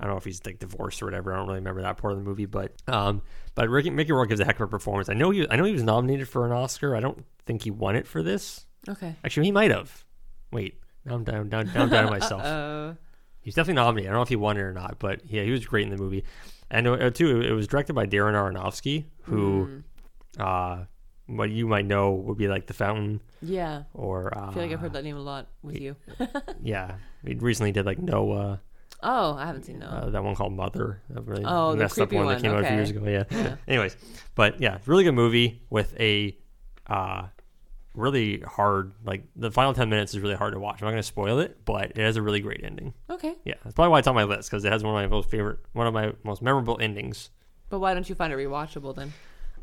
[0.00, 1.32] I don't know if he's like divorced or whatever.
[1.32, 3.20] I don't really remember that part of the movie, but um,
[3.54, 5.08] but Ricky, Mickey Rourke gives a heck of a performance.
[5.10, 6.96] I know he I know he was nominated for an Oscar.
[6.96, 8.64] I don't think he won it for this.
[8.88, 9.14] Okay.
[9.24, 10.04] Actually, he might have.
[10.50, 12.42] Wait, now I'm down down down down to myself.
[12.44, 12.94] Uh,
[13.42, 14.08] He's definitely nominated.
[14.08, 15.90] I don't know if he won it or not, but yeah, he was great in
[15.90, 16.24] the movie.
[16.70, 19.82] And uh, too, it was directed by Darren Aronofsky, who,
[20.38, 20.84] mm, uh,
[21.26, 23.84] what you might know would be like The Fountain, yeah.
[23.94, 25.96] or uh, I feel like I've heard that name a lot with you.
[26.62, 28.60] Yeah, he recently did like Noah,
[29.02, 29.86] Oh, I haven't seen no.
[29.86, 32.42] uh, that one called Mother, a really Oh, the messed up creepy one, that one,
[32.42, 33.06] came out a few years ago.
[33.06, 33.24] Yeah.
[33.30, 33.56] Yeah.
[33.68, 33.96] Anyways,
[34.34, 36.36] but yeah, really good movie with a
[36.86, 37.28] uh,
[37.94, 38.92] really hard.
[39.04, 40.80] Like the final ten minutes is really hard to watch.
[40.82, 42.92] I'm not going to spoil it, but it has a really great ending.
[43.08, 43.34] Okay.
[43.44, 45.30] Yeah, that's probably why it's on my list because it has one of my most
[45.30, 47.30] favorite, one of my most memorable endings.
[47.68, 49.12] But why don't you find it rewatchable then?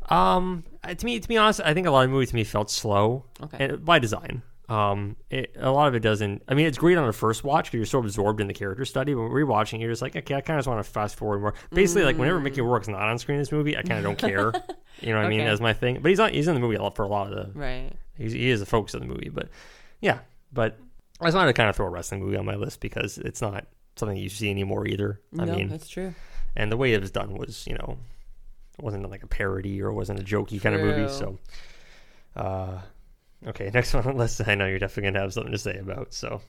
[0.08, 0.64] Um,
[0.96, 3.26] to me, to be honest, I think a lot of movies to me felt slow,
[3.42, 3.66] Okay.
[3.66, 4.42] and by design.
[4.68, 6.42] Um, it, a lot of it doesn't.
[6.46, 8.84] I mean, it's great on the first watch because you're so absorbed in the character
[8.84, 9.14] study.
[9.14, 11.40] But when rewatching, you're just like, okay, I kind of just want to fast forward
[11.40, 11.54] more.
[11.72, 14.18] Basically, like whenever Mickey Rourke's not on screen in this movie, I kind of don't
[14.18, 14.52] care.
[15.00, 15.42] You know what I mean?
[15.42, 15.50] Okay.
[15.50, 16.00] That's my thing.
[16.02, 16.32] But he's not.
[16.32, 17.56] He's in the movie a lot for a lot of the.
[17.56, 17.92] Right.
[18.16, 19.28] He's, he is the focus of the movie.
[19.28, 19.48] But
[20.00, 20.18] yeah,
[20.52, 20.76] but
[21.20, 23.40] I just wanted to kind of throw a wrestling movie on my list because it's
[23.40, 25.20] not something you see anymore either.
[25.38, 26.14] I no, mean, that's true.
[26.56, 27.96] and the way it was done was you know
[28.76, 31.38] it wasn't like a parody or it wasn't a jokey kind of movie so
[32.36, 32.78] uh
[33.46, 35.76] okay next one on the list i know you're definitely gonna have something to say
[35.78, 36.40] about so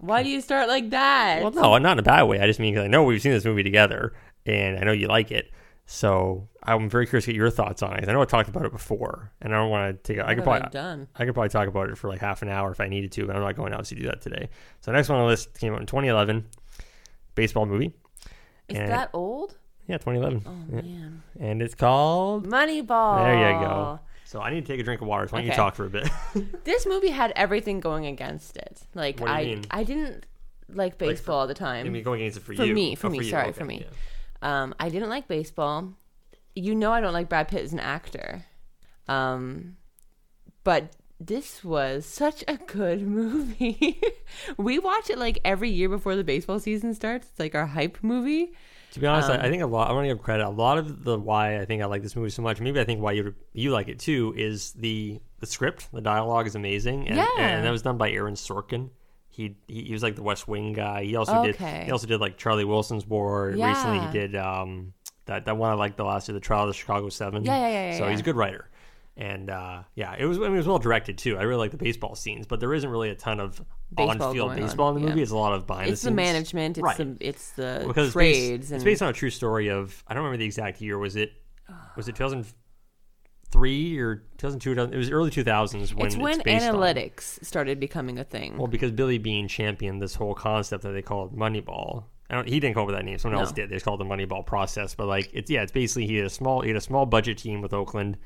[0.00, 1.42] Why do you start like that?
[1.42, 3.32] well no not in a bad way i just mean because i know we've seen
[3.32, 4.12] this movie together
[4.46, 5.50] and i know you like it
[5.86, 8.08] so i'm very curious to get your thoughts on it.
[8.08, 10.34] i know i talked about it before and i don't want to take a, i
[10.34, 11.08] could have I probably done?
[11.16, 13.26] I could probably talk about it for like half an hour if I needed to,
[13.26, 14.48] but I'm not going out to obviously do that today.
[14.80, 16.46] So, next one on the list came out in 2011,
[17.34, 17.92] baseball movie.
[18.68, 19.56] Is And- that old?
[19.88, 20.42] Yeah, 2011.
[20.46, 20.82] Oh Yeah.
[20.82, 21.22] man.
[21.40, 23.24] And it's called Moneyball.
[23.24, 24.00] There you go.
[24.30, 25.26] So I need to take a drink of water.
[25.26, 25.56] So why don't you Okay.
[25.56, 26.08] talk for a bit?
[26.64, 28.80] This movie had everything going against it.
[28.94, 29.64] Like What do you I, mean?
[29.72, 30.24] I didn't
[30.72, 31.84] like baseball at the time.
[31.84, 32.72] I mean, going against it for, For you.
[32.72, 33.24] me, for Oh, me, you.
[33.24, 33.84] sorry, Okay, for me.
[33.84, 34.62] yeah.
[34.62, 35.94] Um, I didn't like baseball.
[36.54, 38.44] You know, I don't like Brad Pitt as an actor.
[39.08, 39.76] Um,
[40.62, 44.00] but this was such a good movie.
[44.56, 47.26] we watch it like every year before the baseball season starts.
[47.30, 48.52] It's like our hype movie.
[48.92, 49.88] To be honest, Um, I, I think a lot.
[49.88, 50.46] I want to give credit.
[50.46, 52.60] A lot of the why I think I like this movie so much.
[52.60, 55.88] Maybe I think why you you like it too is the the script.
[55.92, 57.06] The dialogue is amazing.
[57.08, 57.28] And, Yeah.
[57.38, 58.90] and that was done by Aaron Sorkin.
[59.28, 61.04] He, he he was like the West Wing guy.
[61.04, 63.52] He also did he also did like Charlie Wilson's War.
[63.68, 64.92] Recently, he did um
[65.26, 67.44] that that one I liked the last year, the Trial of the Chicago Seven.
[67.44, 68.68] Yeah, yeah, yeah, yeah, So he's a good writer.
[69.22, 71.36] And uh, yeah, it was I mean, it was well directed too.
[71.36, 73.62] I really like the baseball scenes, but there isn't really a ton of
[73.94, 75.18] Baseball on field going on, baseball in the movie.
[75.18, 75.22] yeah.
[75.24, 76.16] It's a lot of behind It's the the scenes.
[76.16, 76.78] management.
[76.78, 76.96] It's Right.
[76.96, 80.02] the it's the because it's trades based, and it's based on a true story of
[80.08, 80.96] I don't remember the exact year.
[80.96, 81.32] Was it
[81.96, 84.80] was it 2003 or 2002?
[84.94, 86.74] It was early 2000s when it's when based on.
[86.76, 88.56] analytics started becoming a thing.
[88.56, 92.04] Well, because Billy Beane championed this whole concept that they called Moneyball.
[92.28, 93.18] I don't, he didn't come up with that name.
[93.18, 93.56] Someone else No.
[93.56, 93.70] did.
[93.70, 94.94] They just called it the Moneyball process.
[94.94, 97.38] But like, it's yeah, it's basically he had a small he had a small budget
[97.38, 98.16] team with Oakland.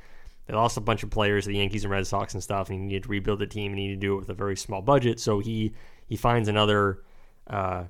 [0.46, 2.84] They lost a bunch of players, the Yankees and Red Sox and stuff, and he
[2.86, 4.82] needed to rebuild the team and he needed to do it with a very small
[4.82, 5.18] budget.
[5.20, 5.72] So he
[6.06, 7.02] he finds another
[7.46, 7.84] uh,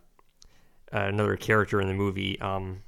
[0.93, 2.41] another character in the movie.
[2.41, 2.83] Um,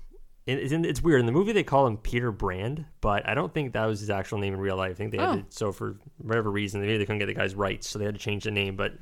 [0.47, 3.53] it- it's, it's weird in the movie they call him Peter Brand, but I don't
[3.53, 4.93] think that was his actual name in real life.
[4.93, 5.37] I think they had Oh.
[5.41, 8.15] to, so for whatever reason maybe they couldn't get the guy's rights, so they had
[8.15, 8.77] to change the name.
[8.77, 8.93] But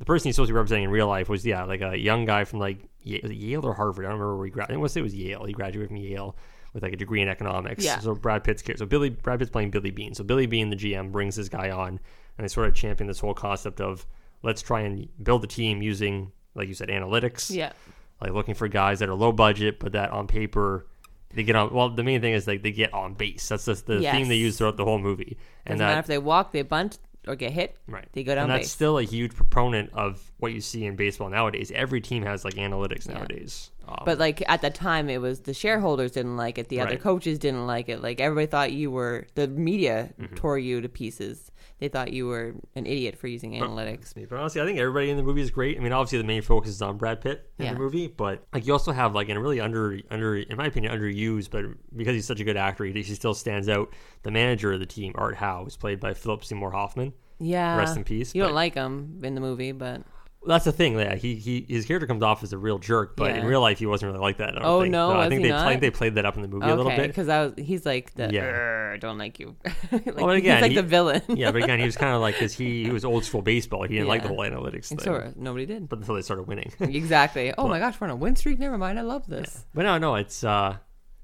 [0.00, 2.24] the person he's supposed to be representing in real life was yeah, like a young
[2.24, 4.04] guy from like Yale or Harvard.
[4.04, 4.76] I don't remember where he graduated.
[4.76, 5.44] I want to say it was Yale.
[5.44, 6.34] He graduated from Yale
[6.74, 7.84] with like a degree in economics.
[7.84, 8.00] Yeah.
[8.00, 8.82] So Brad Pitt's character.
[8.82, 10.12] So Billy Brad Pitt's playing Billy Beane.
[10.12, 13.20] So Billy Beane, the GM, brings this guy on, and they sort of champion this
[13.20, 14.06] whole concept of
[14.42, 17.72] let's try and build a team using, like you said, analytics yeah.
[18.20, 20.86] like looking for guys that are low budget, but that on paper
[21.30, 21.72] they get on.
[21.72, 23.48] Well, the main thing is like they get on base.
[23.48, 24.14] That's just the Yes.
[24.14, 26.62] theme they use throughout the whole movie, and Doesn't matter that if they walk, they
[26.62, 27.76] bunt, or get hit.
[27.88, 28.72] right, they go down and that's base.
[28.72, 31.72] still a huge proponent of what you see in baseball nowadays.
[31.74, 33.70] Every team has like analytics nowadays.
[33.88, 36.90] Um, But like at the time, it was the shareholders didn't like it, the other
[36.92, 37.00] Right.
[37.00, 38.02] coaches didn't like it.
[38.02, 40.34] Like everybody thought you were the media Mm-hmm.
[40.36, 41.50] tore you to pieces.
[41.80, 44.14] They thought you were an idiot for using analytics.
[44.16, 44.26] me.
[44.26, 45.76] But honestly, I think everybody in the movie is great.
[45.76, 47.72] I mean, obviously the main focus is on Brad Pitt in Yeah.
[47.74, 50.66] the movie, but like you also have like in a really under under in my
[50.66, 51.64] opinion underused, but
[51.96, 53.92] because he's such a good actor, he, he still stands out.
[54.22, 57.12] The manager of the team, Art Howe, is played by Philip Seymour Hoffman.
[57.40, 60.02] Yeah, Rest in peace, You don't like him in the movie, but
[60.46, 60.98] That's the thing.
[60.98, 63.78] Yeah, he, he his character comes off as a real jerk, but in real life
[63.78, 64.50] he wasn't really like that.
[64.50, 64.92] I don't Oh, think.
[64.92, 65.10] no?
[65.12, 65.64] I Was think he they not?
[65.64, 67.06] played they played that up in the movie a little okay, bit.
[67.08, 68.42] because I was he's like the Yeah.
[68.42, 69.56] "Err, don't like you.
[69.92, 71.22] like, Well, again, he's like he- the villain.
[71.28, 73.82] yeah, but again, he was kind of like because he, he was old school baseball.
[73.84, 74.34] He didn't like the Yeah.
[74.34, 74.98] whole analytics thing.
[74.98, 75.88] And so nobody did.
[75.88, 76.72] But until they started winning.
[76.80, 77.52] exactly.
[77.56, 78.58] Oh my gosh, we're on a win streak.
[78.58, 78.98] Never mind.
[78.98, 79.64] I love this.
[79.74, 80.76] But no, no, it's uh,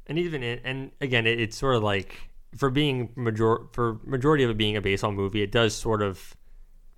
[0.07, 2.17] and even it, and again, it, it's sort of like
[2.57, 6.35] for being major for majority of it being a baseball movie, it does sort of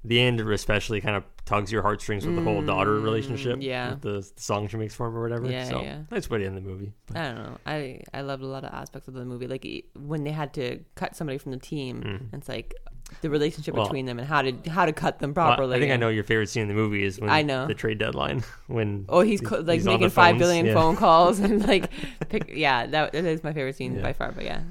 [0.04, 3.58] the end especially kind of tugs your heartstrings with the whole daughter relationship.
[3.58, 3.90] Mm, yeah.
[3.90, 5.50] with the, the song she makes for him or whatever.
[5.50, 6.02] Yeah, so yeah.
[6.10, 6.92] that's what in the movie.
[7.06, 7.58] But, I don't know.
[7.66, 9.46] I I loved a lot of aspects of the movie.
[9.46, 12.74] Like when they had to cut somebody from the team, it's like
[13.20, 13.78] the relationship Mm.
[13.78, 15.76] Well- between them and how to how to cut them Well, properly.
[15.76, 17.66] I think I know your favorite scene in the movie is when I know.
[17.66, 20.74] the trade deadline when Oh, he's co- like he's making five billion yeah.
[20.74, 21.90] phone calls and like,
[22.28, 24.02] pick, yeah, that, that is my favorite scene Yeah.
[24.02, 24.32] by far.
[24.32, 24.62] But yeah,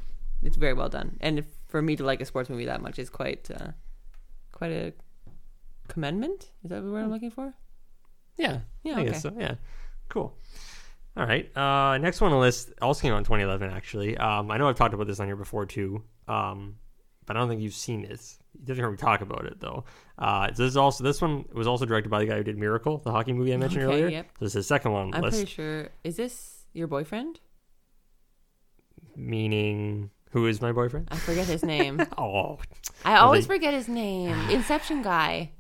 [0.44, 1.18] it's very well done.
[1.22, 3.72] And if, for me to like a sports movie that much is quite, uh,
[4.52, 4.94] quite a
[5.92, 6.52] commendment.
[6.64, 7.54] Is that the word I'm looking for?
[8.38, 9.10] Yeah, Yeah, I okay.
[9.12, 9.34] guess so.
[9.38, 9.56] Yeah,
[10.10, 10.36] cool.
[11.18, 13.70] All right, uh, next one on the list also came out in 2011.
[13.70, 16.04] Actually, um, I know I've talked about this on here before too.
[16.28, 16.76] Um,
[17.26, 18.20] but I don't think you've seen it.
[18.54, 19.84] You definitely heard me talk about it though.
[20.18, 22.58] Uh, so this is also this one was also directed by the guy who did
[22.58, 24.08] Miracle, the hockey movie I mentioned Okay, earlier.
[24.10, 24.28] yep.
[24.40, 25.90] So this is the second one on the I'm list, pretty sure.
[26.04, 27.40] Is this your boyfriend?
[29.16, 31.10] meaning who is my boyfriend?
[31.12, 32.02] I forget his name.
[32.18, 32.60] Oh,
[33.04, 34.38] I always they- forget his name.
[34.50, 35.52] Inception guy.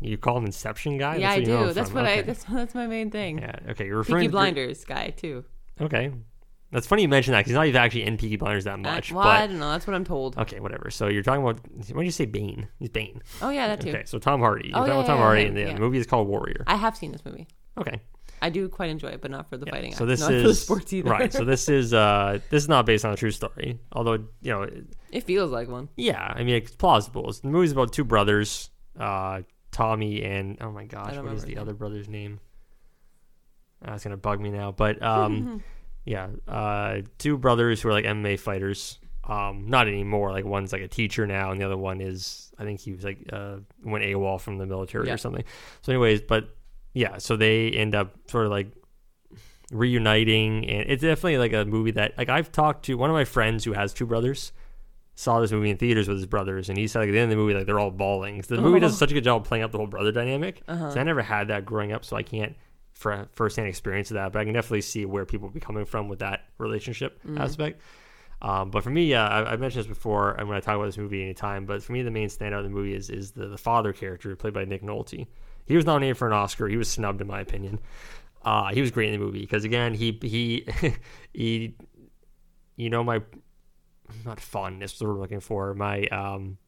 [0.00, 1.16] You call him Inception guy?
[1.16, 1.72] yeah, I That's you do.
[1.72, 2.12] That's what I.
[2.12, 2.22] Okay.
[2.22, 3.38] That's that's my main thing.
[3.38, 3.56] Yeah.
[3.70, 3.86] Okay.
[3.86, 5.44] You're referring Peaky to Blinders guy too.
[5.80, 6.12] Okay.
[6.72, 8.78] That's funny you mentioned that because he's not even actually in Peaky Blinders that Uh,
[8.78, 9.10] much.
[9.12, 9.70] well, I don't know.
[9.72, 10.38] That's what I'm told.
[10.38, 10.88] okay, whatever.
[10.90, 11.58] So you're talking about
[11.92, 13.22] when you say Bane, he's Bane.
[13.42, 13.88] Oh yeah, that too.
[13.90, 14.68] Okay, so Tom Hardy.
[14.68, 16.28] You're Oh, talking yeah, about Tom yeah, Hardy, yeah, and the, the movie is called
[16.28, 16.62] Warrior.
[16.68, 17.48] I have seen this movie.
[17.76, 18.00] Okay.
[18.42, 19.94] I do quite enjoy it, but not for the fighting.
[19.94, 21.10] So this not is for the sports either.
[21.10, 21.32] right.
[21.32, 24.66] So this is uh this is not based on a true story, although you know,
[25.10, 25.88] it feels like one.
[25.96, 26.32] yeah.
[26.36, 27.28] I mean, it's plausible.
[27.30, 31.58] It's, the movie's about two brothers, uh, Tommy and oh my gosh, what is the
[31.58, 32.40] other brother's name?
[33.84, 35.62] Uh, gonna bug me now, but um,
[36.04, 38.98] yeah, uh, two brothers who are like MMA fighters.
[39.26, 40.32] Um, not anymore.
[40.32, 43.04] Like one's like a teacher now, and the other one is I think he was
[43.04, 45.14] like uh went AWOL from the military Yeah.
[45.14, 45.44] or something.
[45.82, 46.48] So, anyways, but
[46.94, 48.72] yeah, so they end up sort of like
[49.70, 53.24] reuniting, and it's definitely like a movie that like I've talked to one of my
[53.24, 54.52] friends who has two brothers.
[55.16, 57.30] Saw this movie in theaters with his brothers, and he said like, at the end
[57.30, 58.42] of the movie, like they're all bawling.
[58.42, 58.96] So the movie does Oh.
[58.96, 60.62] such a good job of playing up the whole brother dynamic.
[60.66, 60.90] Uh-huh.
[60.92, 62.56] So I never had that growing up, so I can't
[62.94, 64.32] for firsthand experience of that.
[64.32, 67.38] But I can definitely see where people would be coming from with that relationship Mm-hmm.
[67.38, 67.82] aspect.
[68.42, 70.86] Um, but for me, yeah, I, I've mentioned this before, and when I talk about
[70.86, 71.66] this movie anytime.
[71.66, 74.34] But for me, the main standout of the movie is is the, the father character
[74.36, 75.26] played by Nick Nolte.
[75.66, 76.66] He was nominated for an Oscar.
[76.66, 77.78] He was snubbed, in my opinion.
[78.42, 80.66] Uh, he was great in the movie because again, he he
[81.34, 81.74] he,
[82.76, 83.20] you know, my
[84.24, 85.74] not fondness is what we're looking for.
[85.74, 86.58] My um,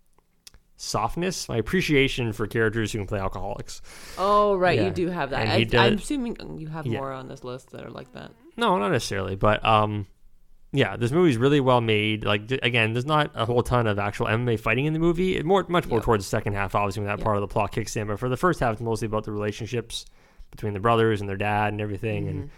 [0.76, 3.82] softness, my appreciation for characters who can play alcoholics.
[4.18, 4.86] Oh right, Yeah.
[4.86, 5.46] you do have that.
[5.48, 6.98] I, I'm assuming you have Yeah.
[6.98, 8.32] more on this list that are like that.
[8.56, 10.06] No, not necessarily, but um,
[10.72, 12.24] yeah, this movie's really well made.
[12.24, 15.36] Like again, there's not a whole ton of actual MMA fighting in the movie.
[15.36, 16.04] It more much more Yep.
[16.04, 17.24] towards the second half, obviously, when that Yep.
[17.24, 18.08] part of the plot kicks in.
[18.08, 20.04] But for the first half, it's mostly about the relationships
[20.50, 22.24] between the brothers and their dad and everything.
[22.26, 22.38] Mm-hmm.
[22.40, 22.50] And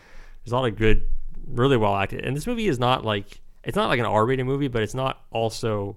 [0.44, 1.04] there's a lot of good,
[1.46, 2.24] really well acted.
[2.24, 5.20] And this movie is not like it's not like an R-rated movie, but it's not
[5.30, 5.96] also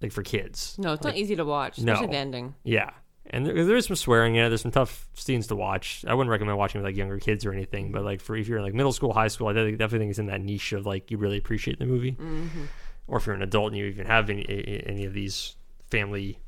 [0.00, 0.76] like for kids.
[0.78, 1.78] No, it's not easy to watch.
[1.78, 1.92] No.
[1.92, 2.54] Especially the ending.
[2.64, 2.90] Yeah.
[3.26, 4.48] And there, there is some swearing in it.
[4.50, 6.04] There's some tough scenes to watch.
[6.06, 8.58] I wouldn't recommend watching with like younger kids or anything, but like for if you're
[8.58, 10.84] in like middle school, high school, I definitely definitely think it's in that niche of
[10.84, 12.12] like you really appreciate the movie.
[12.12, 12.64] Mm-hmm.
[13.06, 14.44] Or if you're an adult and you even have any
[14.86, 15.56] any of these
[15.90, 16.38] family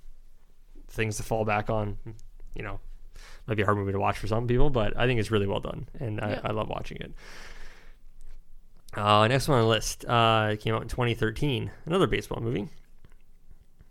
[0.89, 1.97] things to fall back on,
[2.55, 2.79] you know,
[3.47, 5.47] might be a hard movie to watch for some people, but I think it's really
[5.47, 6.41] well done, and Yeah.
[6.45, 7.13] I, I love watching it.
[8.97, 12.69] Uh, next one on the list uh, came out in 2013, another baseball movie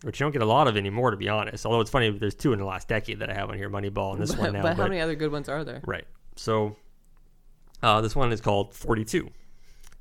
[0.03, 1.65] which you don't get a lot of anymore, to be honest.
[1.65, 4.13] Although it's funny, there's two in the last decade that I have on here, Moneyball
[4.13, 4.61] and this but one now.
[4.61, 5.81] but but- how many other good ones are there?
[5.85, 6.05] right.
[6.35, 6.75] So
[7.81, 9.29] uh, this one is called 42.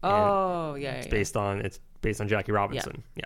[0.02, 1.10] Oh yeah, yeah, It's yeah.
[1.10, 3.02] based on it's based on Jackie Robinson.
[3.16, 3.24] Yeah.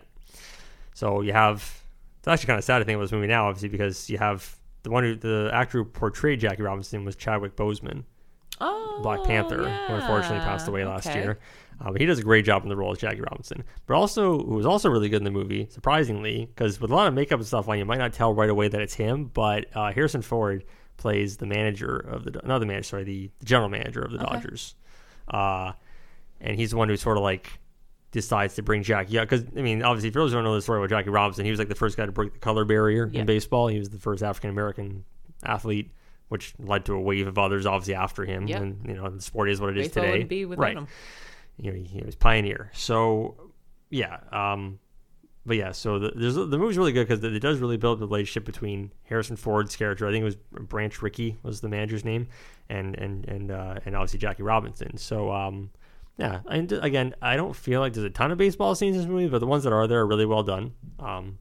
[0.95, 1.83] So you have
[2.19, 4.55] it's actually kind of sad to think about this movie now, obviously, because you have
[4.85, 8.05] the one who the actor who portrayed Jackie Robinson was Chadwick Boseman,
[8.61, 11.23] Oh, Black Panther, who unfortunately passed away last Okay.
[11.23, 11.39] year.
[11.81, 13.63] Uh, but he does a great job in the role as Jackie Robinson.
[13.87, 17.07] But also, who was also really good in the movie, surprisingly, because with a lot
[17.07, 19.27] of makeup and stuff on, you might not tell right away that it's him.
[19.33, 20.65] But uh, Harrison Ford
[20.97, 24.19] plays the manager of the not the manager, sorry, the, the general manager of the
[24.19, 24.35] Okay.
[24.35, 24.75] Dodgers,
[25.29, 25.73] uh,
[26.41, 27.49] and he's the one who sort of like
[28.11, 29.29] decides to bring Jackie out.
[29.29, 31.59] Because I mean, obviously, if you don't know the story about Jackie Robinson, he was
[31.61, 33.21] like the first guy to break the color barrier Yeah.
[33.21, 33.69] in baseball.
[33.69, 35.05] He was the first African American
[35.45, 35.93] athlete.
[36.29, 38.59] Which led to a wave of others, obviously after him, Yeah.
[38.59, 40.25] and you know the sport is what it is Baseball today.
[40.25, 40.77] be right?
[40.77, 40.87] him.
[41.59, 42.71] You know, he was pioneer.
[42.75, 43.53] So,
[43.91, 44.79] yeah, um,
[45.49, 48.45] but yeah, so the the movie's really good because it does really build the relationship
[48.45, 50.07] between Harrison Ford's character.
[50.07, 52.29] I think it was Branch Rickey was the manager's name,
[52.69, 54.99] and and and uh, and obviously Jackie Robinson.
[54.99, 55.71] So, um,
[56.19, 59.11] yeah, and again, I don't feel like there's a ton of baseball scenes in this
[59.11, 60.75] movie, but the ones that are there are really well done.
[60.99, 61.39] Um,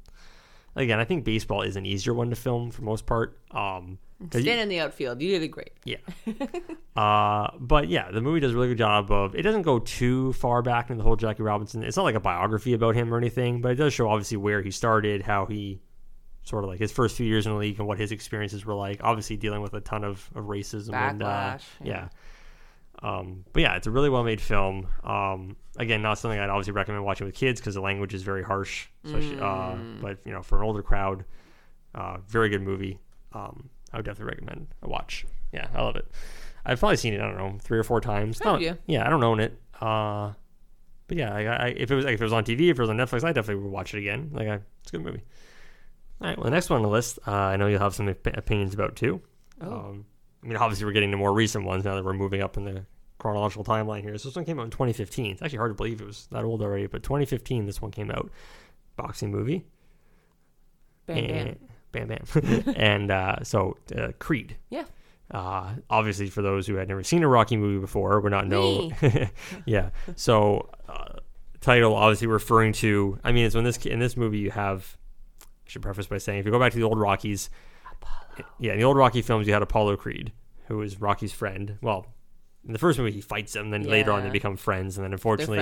[0.76, 3.38] again, I think baseball is an easier one to film for most part.
[3.52, 5.22] Um, 'cause you- Stand in the outfield.
[5.22, 5.72] You did it great.
[5.86, 5.98] yeah.
[6.96, 9.36] uh, but yeah, the movie does a really good job of.
[9.36, 11.84] It doesn't go too far back into the whole Jackie Robinson.
[11.84, 14.62] It's not like a biography about him or anything, but it does show obviously where
[14.62, 15.80] he started, how he
[16.44, 18.74] sort of like his first few years in the league, and what his experiences were
[18.74, 19.00] like.
[19.04, 21.94] Obviously, dealing with a ton of, of racism and uh, Backlash, yeah.
[21.94, 22.08] yeah.
[23.04, 24.88] Um, but yeah, it's a really well made film.
[25.04, 28.42] Um, again, not something I'd obviously recommend watching with kids because the language is very
[28.44, 28.88] harsh.
[29.06, 30.02] Especially, uh, Mm.
[30.02, 31.24] but you know, for an older crowd,
[31.94, 32.98] uh, very good movie.
[33.34, 35.26] Um, I would definitely recommend a watch.
[35.52, 36.06] Yeah, I love it.
[36.64, 37.20] I've probably seen it.
[37.20, 38.40] I don't know, three or four times.
[38.46, 38.78] Not- you?
[38.86, 39.60] Yeah, I don't own it.
[39.82, 40.34] Uh,
[41.08, 42.80] but yeah, I, I, if it was like, if it was on TV, if it
[42.80, 44.30] was on Netflix, I definitely would watch it again.
[44.34, 45.24] Like, I, it's a good movie.
[46.22, 48.08] All right, well, the next one on the list, uh, I know you'll have some
[48.08, 49.20] op- opinions about too.
[49.62, 49.72] Oh.
[49.72, 50.06] Um,
[50.44, 52.66] I mean, obviously, we're getting to more recent ones now that we're moving up in
[52.66, 52.86] the
[53.18, 54.16] chronological timeline here.
[54.20, 55.32] So this one came out in 2015.
[55.32, 58.12] It's actually hard to believe it was that old already, but 2015, this one came
[58.12, 58.30] out.
[58.96, 59.66] Boxing movie.
[61.08, 61.28] Bam, and,
[61.60, 61.70] bam,
[62.06, 62.74] bam.
[62.76, 64.58] and uh, so uh, Creed.
[64.70, 64.86] Yeah.
[65.30, 68.92] Uh, obviously, for those who had never seen a Rocky movie before, we're not know.
[69.66, 69.90] yeah.
[70.16, 71.20] So, uh,
[71.60, 73.20] title obviously referring to.
[73.24, 74.98] I mean, it's when this in this movie you have.
[75.42, 77.50] I should preface by saying, if you go back to the old Rockies,
[78.58, 80.32] yeah, in the old Rocky films, you had Apollo Creed,
[80.68, 81.78] who was Rocky's friend.
[81.82, 82.08] Well,
[82.66, 83.70] in the first movie, he fights him.
[83.70, 84.98] Then later on, they become friends.
[84.98, 85.60] And then unfortunately,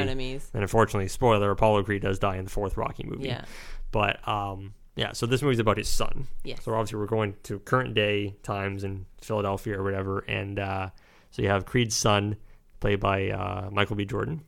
[0.54, 3.28] and unfortunately, spoiler: Apollo Creed does die in the fourth Rocky movie.
[3.28, 3.46] Yeah.
[3.92, 6.28] But um, yeah, so this movie's about his son.
[6.44, 6.64] Yes.
[6.64, 10.90] So obviously we're going to current day times in Philadelphia or whatever, and uh,
[11.32, 12.38] so you have Creed's son,
[12.80, 14.06] played by uh, Michael B.
[14.06, 14.42] Jordan,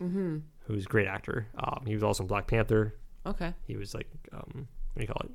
[0.00, 0.38] Mm-hmm.
[0.66, 1.48] who's a great actor.
[1.58, 2.94] Um, he was also in Black Panther.
[3.26, 3.52] Okay.
[3.66, 5.30] He was like, um, what do you call it?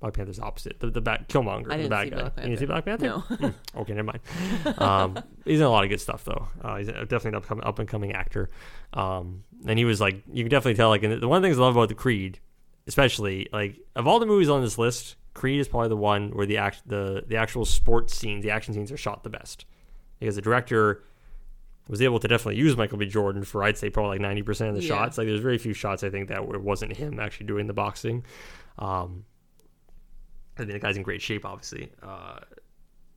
[0.00, 2.16] Black Panther's opposite, the the bad Killmonger, I the didn't bad see guy.
[2.20, 3.06] Black You didn't see Black Panther?
[3.06, 3.18] No.
[3.30, 4.78] Mm, okay, never mind.
[4.78, 6.48] Um, he's in a lot of good stuff though.
[6.60, 8.50] Uh, he's definitely an upcoming, up and coming actor.
[8.92, 10.90] Um, and he was like, you can definitely tell.
[10.90, 12.38] Like, the one of the things I love about the Creed,
[12.86, 16.46] especially like of all the movies on this list, Creed is probably the one where
[16.46, 19.64] the act the the actual sports scenes, the action scenes are shot the best
[20.20, 21.02] because the director
[21.88, 23.06] was able to definitely use Michael B.
[23.06, 24.88] Jordan for I'd say probably like ninety percent of the Yeah.
[24.88, 25.18] shots.
[25.18, 28.24] Like there's very few shots I think that it wasn't him actually doing the boxing.
[28.78, 29.24] Um,
[30.58, 31.90] I mean the guy's in great shape, obviously.
[32.02, 32.38] Uh,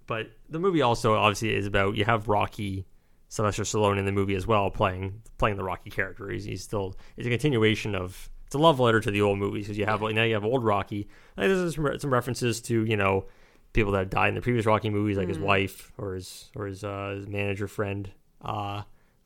[0.08, 2.86] but the movie also obviously is about you have Rocky,
[3.30, 6.30] Sylvester Stallone in the movie as well, playing playing the Rocky character.
[6.30, 9.66] He's, he's still it's a continuation of it's a love letter to the old movies
[9.66, 11.08] because you have now you have old Rocky.
[11.38, 13.26] Like, there's some, re- some references to you know
[13.74, 16.84] people that died in the previous Rocky movies, like his wife or his or his,
[16.84, 18.10] uh, his manager friend.
[18.44, 18.82] Uh,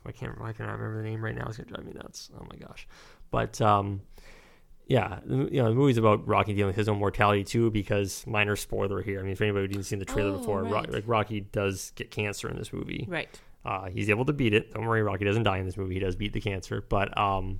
[0.05, 1.45] I can't why can't remember the name right now?
[1.47, 2.29] It's gonna drive me nuts.
[2.37, 2.87] Oh my gosh!
[3.29, 4.01] But um,
[4.87, 7.69] yeah, the- you know, the movie's about Rocky dealing with his own mortality too.
[7.71, 9.19] Because minor spoiler here.
[9.19, 10.91] I mean, if anybody didn't see the trailer Oh, before, right.
[10.91, 13.05] like Rocky does get cancer in this movie.
[13.07, 13.39] Right.
[13.63, 14.73] Uh, he's able to beat it.
[14.73, 15.93] Don't worry, Rocky doesn't die in this movie.
[15.93, 17.59] He does beat the cancer, but um,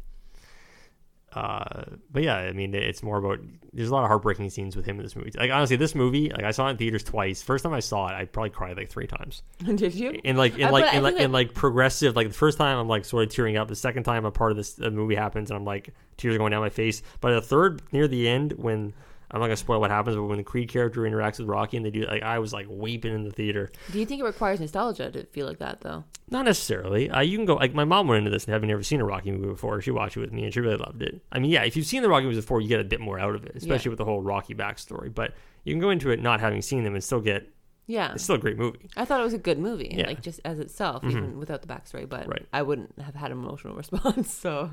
[1.34, 3.40] uh, but yeah, I mean, it's more about.
[3.74, 5.32] There's a lot of heartbreaking scenes with him in this movie.
[5.38, 7.42] Like honestly, this movie, like I saw it in theaters twice.
[7.42, 9.44] First time I saw it, I probably cried like three times.
[9.64, 10.20] Did you?
[10.26, 12.16] And like in Uh, like in like, in like progressive.
[12.16, 13.70] Like the first time, I'm like sort of tearing up.
[13.70, 16.52] The second time, a part of this movie happens, and I'm like tears are going
[16.52, 17.02] down my face.
[17.22, 18.94] But the third, near the end, when
[19.34, 21.86] I'm not gonna spoil what happens, but when the Creed character interacts with Rocky and
[21.86, 23.72] they do, like I was like weeping in the theater.
[23.92, 26.04] Do you think it requires nostalgia to feel like that though?
[26.30, 27.10] Not necessarily.
[27.10, 29.06] Uh, you can go like my mom went into this and having never seen a
[29.06, 29.82] Rocky movie before.
[29.82, 31.22] She watched it with me and she really loved it.
[31.32, 33.20] I mean, yeah, if you've seen the Rocky movies before, you get a bit more
[33.20, 33.92] out of it, especially Yeah.
[33.92, 35.14] with the whole Rocky backstory.
[35.14, 37.50] But you can go into it not having seen them and still get.
[37.88, 38.14] Yeah.
[38.14, 38.90] It's still a great movie.
[38.98, 40.08] I thought it was a good movie, Yeah.
[40.08, 42.08] like just as itself, even without the backstory.
[42.08, 42.46] But Right.
[42.54, 44.34] I wouldn't have had an emotional response.
[44.34, 44.72] So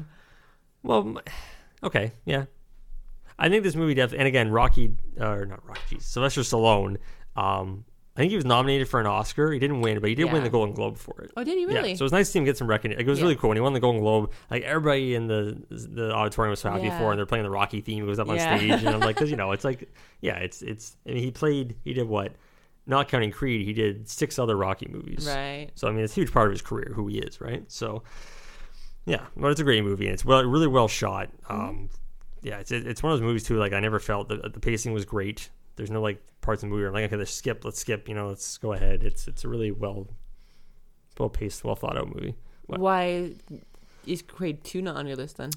[0.83, 1.17] Well,
[1.83, 2.45] okay, yeah.
[3.39, 6.97] I think this movie definitely, and again, Rocky, or not Rocky, geez, Sylvester Stallone.
[7.37, 7.85] Um,
[8.17, 9.53] I think he was nominated for an Oscar.
[9.53, 11.31] He didn't win, but he did win the Golden Globe for it.
[11.37, 11.91] Oh, did he really?
[11.91, 12.99] Yeah, so it was nice to see him get some recognition.
[12.99, 13.27] Like, it was Yeah.
[13.27, 14.33] really cool when he won the Golden Globe.
[14.51, 16.99] Like everybody in the the auditorium was so happy Yeah.
[16.99, 18.03] for, and they're playing the Rocky theme.
[18.03, 18.57] It goes up on Yeah.
[18.57, 19.89] stage, and I'm like, because you know, it's like,
[20.21, 20.97] yeah, it's it's.
[21.07, 21.77] I mean, he played.
[21.85, 22.33] He did what?
[22.89, 25.29] Not counting Creed, he did six other Rocky movies.
[25.33, 25.69] right.
[25.77, 27.63] So I mean, it's a huge part of his career, who he is, right?
[27.71, 28.03] So,
[29.07, 31.29] yeah, but it's a great movie, and it's well, really well shot.
[31.49, 31.89] Um,
[32.43, 33.57] yeah, it's it's one of those movies too.
[33.57, 35.51] Like I never felt that the pacing was great.
[35.77, 38.09] There's no like parts of the movie where I'm like, okay, let's skip, let's skip.
[38.09, 39.03] You know, let's go ahead.
[39.03, 40.09] It's it's a really well,
[41.19, 42.35] well paced, well thought out movie.
[42.67, 42.81] What?
[42.81, 43.33] Why
[44.07, 45.51] is Creed two not on your list then?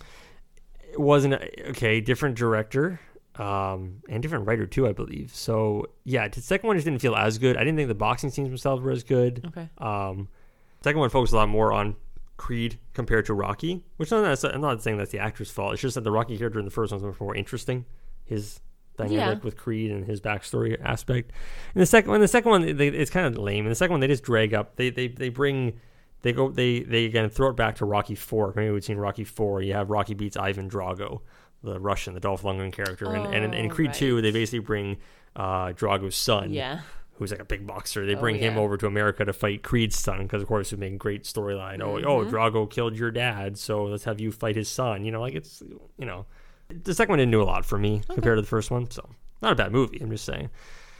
[0.92, 1.36] It wasn't
[1.70, 2.02] okay.
[2.02, 3.00] Different director.
[3.36, 5.34] Um, and different writer too, I believe.
[5.34, 7.56] So yeah, the second one just didn't feel as good.
[7.56, 9.46] I didn't think the boxing scenes themselves were as good.
[9.48, 9.70] Okay.
[9.78, 10.28] Um,
[10.84, 11.96] second one focused a lot more on
[12.42, 15.74] Creed compared to Rocky, which I'm not, I'm not saying that's the actor's fault.
[15.74, 17.86] It's just that the Rocky character in the first one's much more interesting.
[18.26, 18.60] His
[18.98, 19.44] dynamic Yeah.
[19.46, 21.32] with Creed and his backstory aspect.
[21.76, 23.66] And the second one, the second one, they, it's kind of lame.
[23.66, 24.76] And the second one, they just drag up.
[24.76, 25.80] They they they bring.
[26.24, 26.50] They go.
[26.50, 28.54] They they again throw it back to Rocky Four.
[28.56, 29.62] Maybe we've seen Rocky Four.
[29.62, 31.22] You have Rocky beats Ivan Drago,
[31.64, 33.96] the Russian, the Dolph Lundgren character, and and in, Creed right.
[33.96, 34.98] Two, they basically bring
[35.36, 36.82] uh, Drago's son Yeah.
[37.22, 38.04] Who's like a big boxer.
[38.04, 40.76] They Oh, bring him over to America to fight Creed's son because, of course, it
[40.76, 41.80] would make a great storyline.
[41.82, 42.36] Oh, oh, Mm-hmm.
[42.36, 45.06] Drago killed your dad, so let's have you fight his son.
[45.06, 45.62] You know, like it's,
[46.00, 46.26] you know,
[46.70, 48.90] the second one didn't do a lot for me compared to the first one.
[48.90, 49.08] So,
[49.44, 50.00] not a bad movie.
[50.02, 50.50] I'm just saying.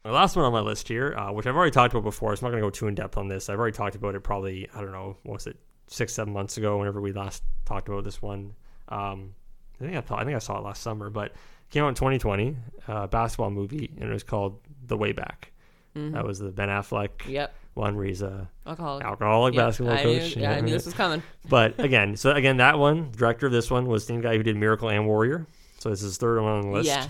[0.04, 2.46] The last one on my list here, uh, which I've already talked about before, so
[2.46, 3.50] I'm not going to go too in depth on this.
[3.50, 5.58] I've already talked about it probably, I don't know, what was it,
[5.88, 8.54] six, seven months ago, whenever we last talked about this one.
[8.90, 9.34] Um,
[9.80, 11.36] I think I, thought, I think I saw it last summer, but it
[11.72, 12.56] came out in 2020,
[12.88, 15.51] uh, basketball movie, and it was called The Way Back.
[15.96, 16.14] Mm-hmm.
[16.14, 17.54] That was the Ben Affleck Yep.
[17.74, 19.04] one where he's a Alcoholic.
[19.06, 20.36] alcoholic Yeah, basketball I coach.
[20.36, 21.22] Knew, yeah, I knew this was coming.
[21.50, 24.44] but again, so again, that one, director of this one was the same guy who
[24.44, 25.48] did Miracle and Warrior.
[25.80, 26.86] So this is his third one on the list.
[26.88, 27.10] Yes.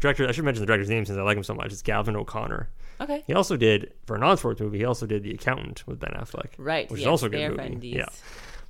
[0.00, 1.72] Director, I should mention the director's name since I like him so much.
[1.72, 2.68] It's Gavin O'Connor.
[3.00, 3.22] Okay.
[3.26, 4.78] He also did for a non-sports movie.
[4.78, 6.90] He also did The Accountant with Ben Affleck, Right.
[6.90, 7.62] which yes, is also a good movie.
[7.62, 7.94] friendies.
[7.94, 8.06] Yeah.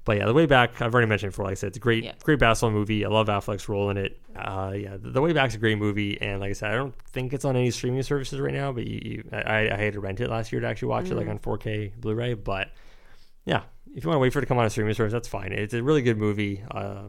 [0.07, 1.44] But yeah, The Way Back, I've already mentioned before.
[1.44, 2.12] Like I said, it's a great, Yeah.
[2.22, 3.04] great basketball movie.
[3.04, 4.18] I love Affleck's role in it.
[4.34, 6.94] Uh, yeah, The, the Way Back's a great movie, and like I said, I don't
[7.09, 8.70] think it's on any streaming services right now.
[8.72, 11.14] But you, you I, I had to rent it last year to actually watch it,
[11.16, 12.34] like on 4K Blu-ray.
[12.34, 12.70] But
[13.44, 13.62] yeah,
[13.94, 15.52] if you want to wait for it to come on a streaming service, that's fine.
[15.52, 16.62] It's a really good movie.
[16.70, 17.09] Uh,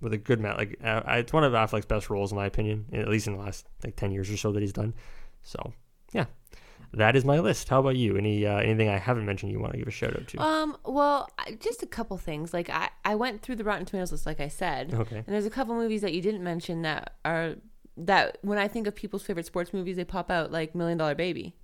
[0.00, 2.86] with a good mat, like uh, it's one of Affleck's best roles in my opinion,
[2.92, 4.92] at least in the last like ten years or so that he's done.
[5.42, 5.72] So,
[6.12, 6.26] yeah,
[6.96, 7.68] that is my list.
[7.68, 8.16] How about you?
[8.16, 10.40] Any uh, anything I haven't mentioned you want to give a shout out to?
[10.40, 11.28] Um, well,
[11.60, 12.52] just a couple things.
[12.54, 15.16] Like I, I went through the Rotten Tomatoes list, like I said, Okay.
[15.16, 17.56] and there's a couple movies that you didn't mention that are
[17.96, 21.14] that when I think of people's favorite sports movies, they pop out like Million Dollar
[21.14, 21.54] Baby.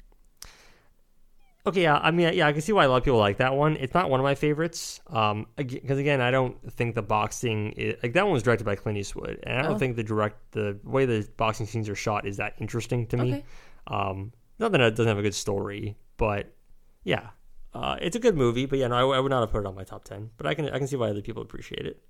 [1.67, 3.55] Okay, yeah, I mean, yeah, I can see why a lot of people like that
[3.55, 3.77] one.
[3.77, 7.97] It's not one of my favorites, um, because again, I don't think the boxing is,
[8.03, 9.79] like that one was directed by Clint Eastwood, and I don't Oh.
[9.79, 13.33] think the direct the way the boxing scenes are shot is that interesting to me.
[13.35, 13.45] Okay.
[13.89, 16.53] Um, not that it doesn't have a good story, but
[17.03, 17.31] yeah,
[17.75, 18.67] uh, it's a good movie.
[18.67, 20.31] But yeah, no, I, I would not have put it on my top ten.
[20.37, 22.01] But I can I can see why other people appreciate it.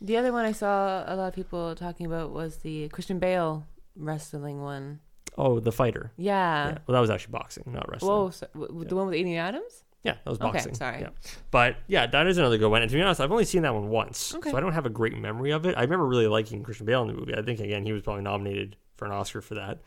[0.00, 3.66] The other one I saw a lot of people talking about was the Christian Bale
[3.96, 5.00] wrestling one.
[5.38, 6.12] Oh, the fighter.
[6.16, 6.68] Yeah.
[6.68, 6.78] Yeah.
[6.86, 8.10] Well, that was actually boxing, not wrestling.
[8.10, 9.82] Whoa, so, w- w- the one with Amy Adams.
[10.02, 10.74] Yeah, that was Okay, boxing.
[10.74, 11.00] sorry.
[11.00, 11.08] Yeah.
[11.50, 12.80] But yeah, that is another good one.
[12.80, 14.34] And to be honest, I've only seen that one once.
[14.34, 14.50] Okay.
[14.50, 15.76] So I don't have a great memory of it.
[15.76, 17.34] I remember really liking Christian Bale in the movie.
[17.34, 19.80] I think, again, he was probably nominated for an Oscar for that.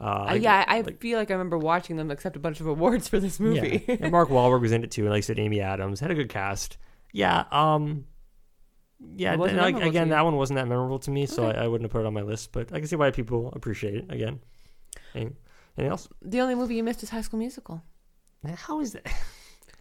[0.00, 2.66] Uh, I- yeah, I like- feel like I remember watching them accept a bunch of
[2.66, 3.84] awards for this movie.
[3.88, 3.96] Yeah.
[4.00, 5.02] and Mark Wahlberg was in it too.
[5.02, 6.76] And like I said, Amy Adams had a good cast.
[7.12, 7.44] Yeah.
[7.50, 8.04] Um,
[9.14, 11.84] yeah, and, like, again, that one wasn't that memorable to me, so I, I wouldn't
[11.84, 12.52] have put it on my list.
[12.52, 14.06] But I can see why people appreciate it.
[14.10, 14.40] Again,
[15.14, 15.32] Any-
[15.76, 16.08] anything else?
[16.22, 17.82] the only movie you missed is High School Musical.
[18.54, 19.06] How is that?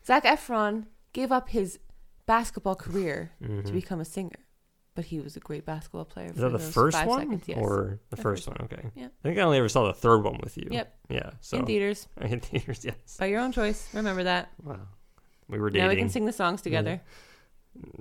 [0.06, 1.80] Zac Efron gave up his
[2.26, 3.66] basketball career Mhm.
[3.66, 4.45] to become a singer,
[4.96, 6.28] but he was a great basketball player.
[6.28, 7.58] Is for that the first one seconds, yes.
[7.62, 8.70] or the The first first one?
[8.72, 8.90] Okay.
[8.96, 9.06] Yeah.
[9.08, 10.68] I think I only ever saw the third one with you.
[10.72, 10.96] Yep.
[11.10, 11.30] Yeah.
[11.42, 13.18] So in theaters in theaters, yes.
[13.20, 13.90] by your own choice.
[13.94, 14.50] Remember that.
[14.64, 14.80] Wow.
[15.50, 15.84] We were dating.
[15.86, 17.02] Now we can sing the songs together.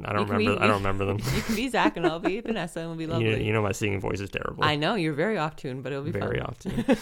[0.05, 0.57] I don't you remember.
[0.57, 1.19] be- I don't remember them.
[1.35, 3.45] You can be Zac and I'll be Vanessa, and we'll be you, lovely.
[3.45, 4.63] you know my singing voice is terrible.
[4.65, 6.47] I know you're very off tune, but it'll be very fun.
[6.47, 6.97] often.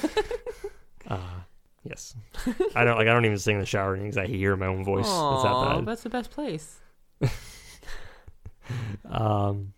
[1.09, 1.19] uh,
[1.85, 2.15] yes.
[2.75, 3.09] I don't like.
[3.09, 5.05] I don't even sing in the shower because I hear my own voice.
[5.07, 6.81] it's that that's the best place.
[9.05, 9.75] Um,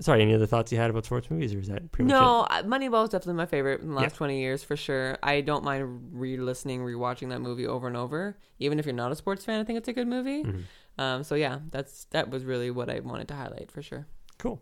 [0.00, 0.22] sorry.
[0.22, 3.04] Any other thoughts you had about sports movies, or is that pretty much No, Moneyball
[3.04, 4.18] is definitely my favorite in the last Yeah.
[4.18, 5.16] 20 years for sure.
[5.22, 8.36] I don't mind re-listening, rewatching that movie over and over.
[8.58, 10.40] Even if you're not a sports fan, I think it's a good movie.
[10.40, 10.46] it?
[10.46, 10.62] Mhm.
[10.98, 14.06] Um, so yeah, that's that was really what I wanted to highlight for sure.
[14.38, 14.60] Cool.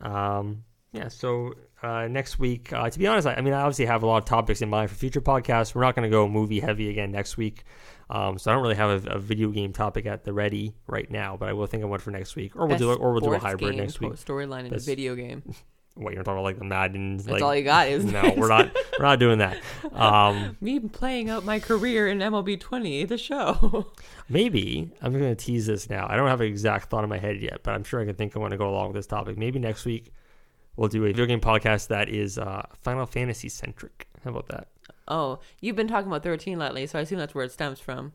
[0.00, 1.08] Um, yeah.
[1.08, 4.06] So uh, next week, uh, to be honest, I, I mean, I obviously have a
[4.06, 5.74] lot of topics in mind for future podcasts.
[5.74, 7.64] We're not going to go movie heavy again next week.
[8.14, 11.10] Um, so I don't really have a, a video game topic at the ready right
[11.10, 13.10] now, but I will think of one for next week, or we'll do it, or
[13.10, 14.12] we'll do a hybrid next week.
[14.12, 15.42] Storyline in a video game.
[15.96, 17.18] What you're talking about, like the Madden?
[17.18, 18.68] That's like, all you got, isn't no, we're not.
[18.98, 19.62] We're not doing that.
[19.92, 23.92] Um, Me playing out my career in MLB 20, the show.
[24.28, 26.08] maybe I'm going to tease this now.
[26.10, 28.16] I don't have an exact thought in my head yet, but I'm sure I can
[28.16, 29.38] think of one to go along with this topic.
[29.38, 30.12] Maybe next week
[30.74, 34.08] we'll do a video game podcast that is uh, Final Fantasy centric.
[34.24, 34.66] How about that?
[35.08, 38.12] Oh, you've been talking about 13 lately, so I assume that's where it stems from.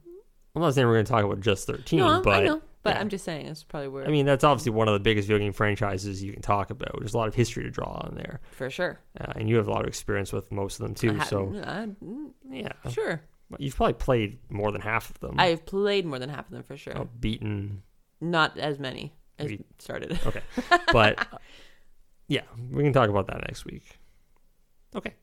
[0.56, 2.96] I'm not saying we're going to talk about just 13, no, but I know, but
[2.96, 3.02] yeah.
[3.02, 5.40] I'm just saying it's probably where I mean that's obviously one of the biggest video
[5.44, 6.96] game franchises you can talk about.
[7.00, 9.00] There's a lot of history to draw on there, for sure.
[9.22, 11.18] uh, and you have a lot of experience with most of them too.
[11.20, 11.90] I so I-
[12.50, 13.22] yeah, sure.
[13.60, 15.36] you've probably played more than half of them.
[15.40, 16.98] I've played more than half of them for sure.
[16.98, 17.84] Oh, beaten
[18.20, 20.20] Not as many as Maybe- started.
[20.26, 20.42] Okay.
[20.92, 21.28] but
[22.28, 23.84] yeah, we can talk about that next week.
[24.96, 25.14] Okay.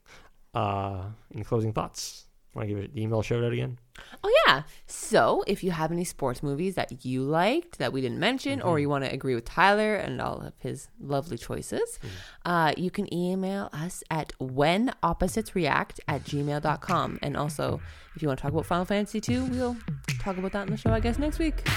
[0.56, 1.02] Uh,
[1.34, 2.24] any closing thoughts?
[2.54, 3.78] Want to give it the email shout out again?
[4.24, 4.62] Oh yeah.
[4.86, 8.78] So if you have any sports movies that you liked that we didn't mention, or
[8.78, 11.98] you want to agree with Tyler and all of his lovely choices,
[12.46, 17.18] uh, you can email us at when opposites react at gmail.com.
[17.20, 17.82] And also,
[18.14, 19.76] if you want to talk about Final Fantasy 2, we'll
[20.18, 21.68] talk about that in the show, I guess, next week.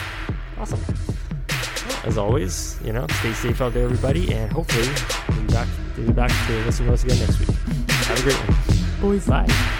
[0.57, 0.79] Awesome.
[2.05, 4.87] As always, you know, stay safe out there, everybody, and hopefully
[5.27, 5.67] we'll be back,
[5.97, 7.49] we'll be back to listen to us again next week.
[7.49, 8.68] Have a great one.
[9.01, 9.25] Boys.
[9.25, 9.78] Bye.